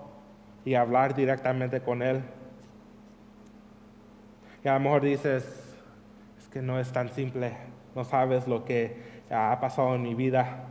y 0.65 0.75
hablar 0.75 1.15
directamente 1.15 1.81
con 1.81 2.01
Él. 2.01 2.21
Y 4.63 4.67
a 4.67 4.73
lo 4.73 4.79
mejor 4.81 5.01
dices, 5.01 5.75
es 6.37 6.47
que 6.49 6.61
no 6.61 6.79
es 6.79 6.91
tan 6.91 7.09
simple, 7.09 7.55
no 7.95 8.03
sabes 8.03 8.47
lo 8.47 8.65
que 8.65 9.23
ha 9.29 9.57
pasado 9.59 9.95
en 9.95 10.01
mi 10.01 10.13
vida. 10.13 10.66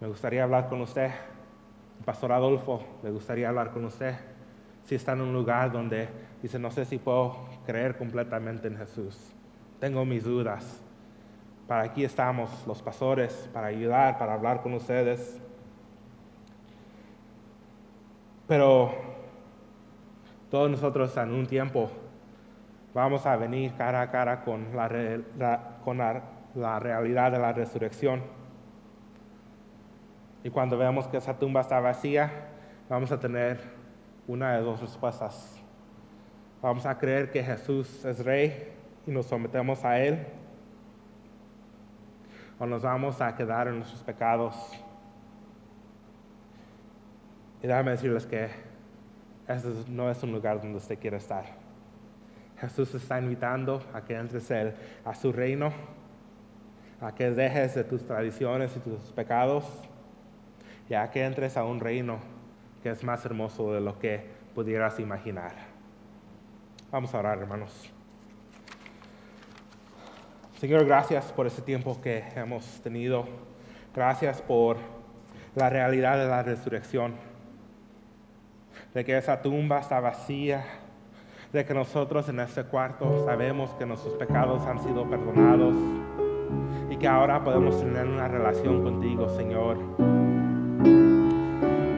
Me 0.00 0.08
gustaría 0.08 0.44
hablar 0.44 0.68
con 0.68 0.80
usted, 0.80 1.10
Pastor 2.06 2.32
Adolfo, 2.32 2.82
me 3.02 3.10
gustaría 3.10 3.50
hablar 3.50 3.70
con 3.70 3.84
usted. 3.84 4.14
Si 4.84 4.94
está 4.94 5.12
en 5.12 5.20
un 5.20 5.32
lugar 5.34 5.70
donde 5.70 6.08
dice, 6.42 6.58
no 6.58 6.70
sé 6.70 6.86
si 6.86 6.96
puedo 6.96 7.36
creer 7.66 7.98
completamente 7.98 8.68
en 8.68 8.78
Jesús, 8.78 9.34
tengo 9.78 10.06
mis 10.06 10.24
dudas. 10.24 10.80
Para 11.68 11.82
aquí 11.82 12.02
estamos 12.02 12.50
los 12.66 12.80
pastores, 12.80 13.48
para 13.52 13.66
ayudar, 13.66 14.18
para 14.18 14.32
hablar 14.32 14.62
con 14.62 14.72
ustedes. 14.72 15.38
Pero 18.48 18.92
todos 20.50 20.70
nosotros 20.70 21.14
en 21.18 21.32
un 21.32 21.46
tiempo 21.46 21.90
vamos 22.94 23.24
a 23.26 23.36
venir 23.36 23.74
cara 23.74 24.00
a 24.00 24.10
cara 24.10 24.42
con 24.42 24.74
la, 24.74 25.78
con 25.84 25.98
la, 25.98 26.80
realidad 26.80 27.30
de 27.30 27.38
la 27.38 27.52
resurrección. 27.52 28.39
Y 30.42 30.50
cuando 30.50 30.78
veamos 30.78 31.06
que 31.08 31.16
esa 31.16 31.38
tumba 31.38 31.60
está 31.60 31.80
vacía, 31.80 32.30
vamos 32.88 33.12
a 33.12 33.20
tener 33.20 33.60
una 34.26 34.56
de 34.56 34.62
dos 34.62 34.80
respuestas. 34.80 35.60
Vamos 36.62 36.86
a 36.86 36.98
creer 36.98 37.30
que 37.30 37.42
Jesús 37.42 38.04
es 38.04 38.24
rey 38.24 38.72
y 39.06 39.10
nos 39.10 39.26
sometemos 39.26 39.84
a 39.84 39.98
Él. 39.98 40.26
O 42.58 42.66
nos 42.66 42.82
vamos 42.82 43.20
a 43.20 43.34
quedar 43.34 43.68
en 43.68 43.76
nuestros 43.76 44.02
pecados 44.02 44.54
y 47.62 47.66
déjame 47.66 47.90
decirles 47.90 48.26
que 48.26 48.48
este 49.46 49.68
no 49.88 50.10
es 50.10 50.22
un 50.22 50.32
lugar 50.32 50.60
donde 50.60 50.78
usted 50.78 50.98
quiere 50.98 51.18
estar. 51.18 51.44
Jesús 52.58 52.94
está 52.94 53.18
invitando 53.18 53.82
a 53.92 54.02
que 54.02 54.14
entres 54.14 54.50
a 55.04 55.14
su 55.14 55.32
reino, 55.32 55.72
a 57.00 57.14
que 57.14 57.30
dejes 57.30 57.74
de 57.74 57.84
tus 57.84 58.04
tradiciones 58.06 58.76
y 58.76 58.80
tus 58.80 58.98
pecados, 59.12 59.64
y 60.90 60.94
a 60.94 61.08
que 61.08 61.24
entres 61.24 61.56
a 61.56 61.64
un 61.64 61.78
reino 61.78 62.18
que 62.82 62.90
es 62.90 63.04
más 63.04 63.24
hermoso 63.24 63.72
de 63.72 63.80
lo 63.80 63.98
que 64.00 64.26
pudieras 64.56 64.98
imaginar. 64.98 65.52
Vamos 66.90 67.14
a 67.14 67.20
orar, 67.20 67.38
hermanos. 67.38 67.92
Señor, 70.58 70.84
gracias 70.84 71.26
por 71.26 71.46
ese 71.46 71.62
tiempo 71.62 72.00
que 72.02 72.24
hemos 72.34 72.80
tenido. 72.82 73.24
Gracias 73.94 74.42
por 74.42 74.78
la 75.54 75.70
realidad 75.70 76.18
de 76.18 76.26
la 76.26 76.42
resurrección 76.42 77.14
de 78.92 79.04
que 79.04 79.16
esa 79.16 79.42
tumba 79.42 79.78
está 79.78 80.00
vacía, 80.00 80.64
de 81.52 81.64
que 81.64 81.72
nosotros 81.72 82.28
en 82.28 82.40
este 82.40 82.64
cuarto 82.64 83.24
sabemos 83.24 83.70
que 83.74 83.86
nuestros 83.86 84.14
pecados 84.14 84.66
han 84.66 84.82
sido 84.82 85.08
perdonados 85.08 85.76
y 86.90 86.96
que 86.96 87.06
ahora 87.06 87.44
podemos 87.44 87.78
tener 87.78 88.08
una 88.08 88.26
relación 88.26 88.82
contigo, 88.82 89.28
Señor. 89.28 90.19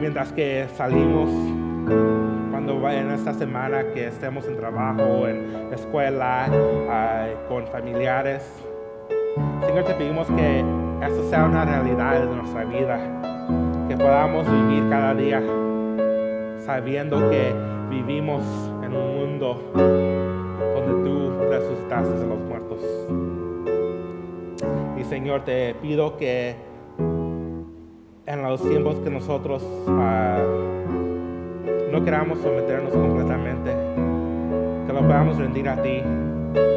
Mientras 0.03 0.33
que 0.33 0.67
salimos, 0.75 1.29
cuando 2.51 2.89
en 2.89 3.11
esta 3.11 3.33
semana 3.33 3.85
que 3.93 4.07
estemos 4.07 4.45
en 4.49 4.57
trabajo, 4.57 5.29
en 5.29 5.71
escuela, 5.73 6.49
con 7.47 7.65
familiares, 7.67 8.43
Señor, 9.65 9.85
te 9.85 9.93
pedimos 9.93 10.27
que 10.27 10.59
esto 11.07 11.29
sea 11.29 11.45
una 11.45 11.63
realidad 11.63 12.19
de 12.19 12.35
nuestra 12.35 12.65
vida, 12.65 12.99
que 13.87 13.95
podamos 13.95 14.45
vivir 14.45 14.89
cada 14.89 15.15
día 15.15 15.41
sabiendo 16.65 17.29
que 17.29 17.53
vivimos 17.89 18.43
en 18.83 18.93
un 18.97 19.15
mundo 19.15 19.71
donde 19.73 21.09
tú 21.09 21.31
resucitaste 21.49 22.13
de 22.13 22.27
los 22.27 22.39
muertos. 22.39 22.79
Y 24.99 25.05
Señor, 25.05 25.45
te 25.45 25.73
pido 25.75 26.17
que 26.17 26.72
en 28.25 28.41
los 28.41 28.61
tiempos 28.61 28.95
que 28.99 29.09
nosotros 29.09 29.63
ah, 29.87 30.41
no 31.91 32.03
queramos 32.03 32.39
someternos 32.39 32.93
completamente, 32.93 33.71
que 34.87 34.93
lo 34.93 35.01
podamos 35.01 35.37
rendir 35.37 35.67
a 35.69 35.81
ti 35.81 36.01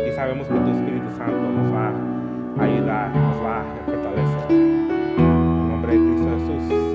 y 0.09 0.12
sabemos 0.12 0.47
que 0.49 0.55
tu 0.55 0.70
Espíritu 0.70 1.11
Santo 1.16 1.38
nos 1.38 1.72
va 1.72 1.92
a 2.59 2.64
ayudar, 2.64 3.14
nos 3.14 3.44
va 3.44 3.61
a 3.61 3.64
fortalecer. 3.84 4.51
En 4.51 5.68
nombre 5.68 5.92
de 5.92 5.99
Cristo 5.99 6.28
Jesús. 6.38 6.86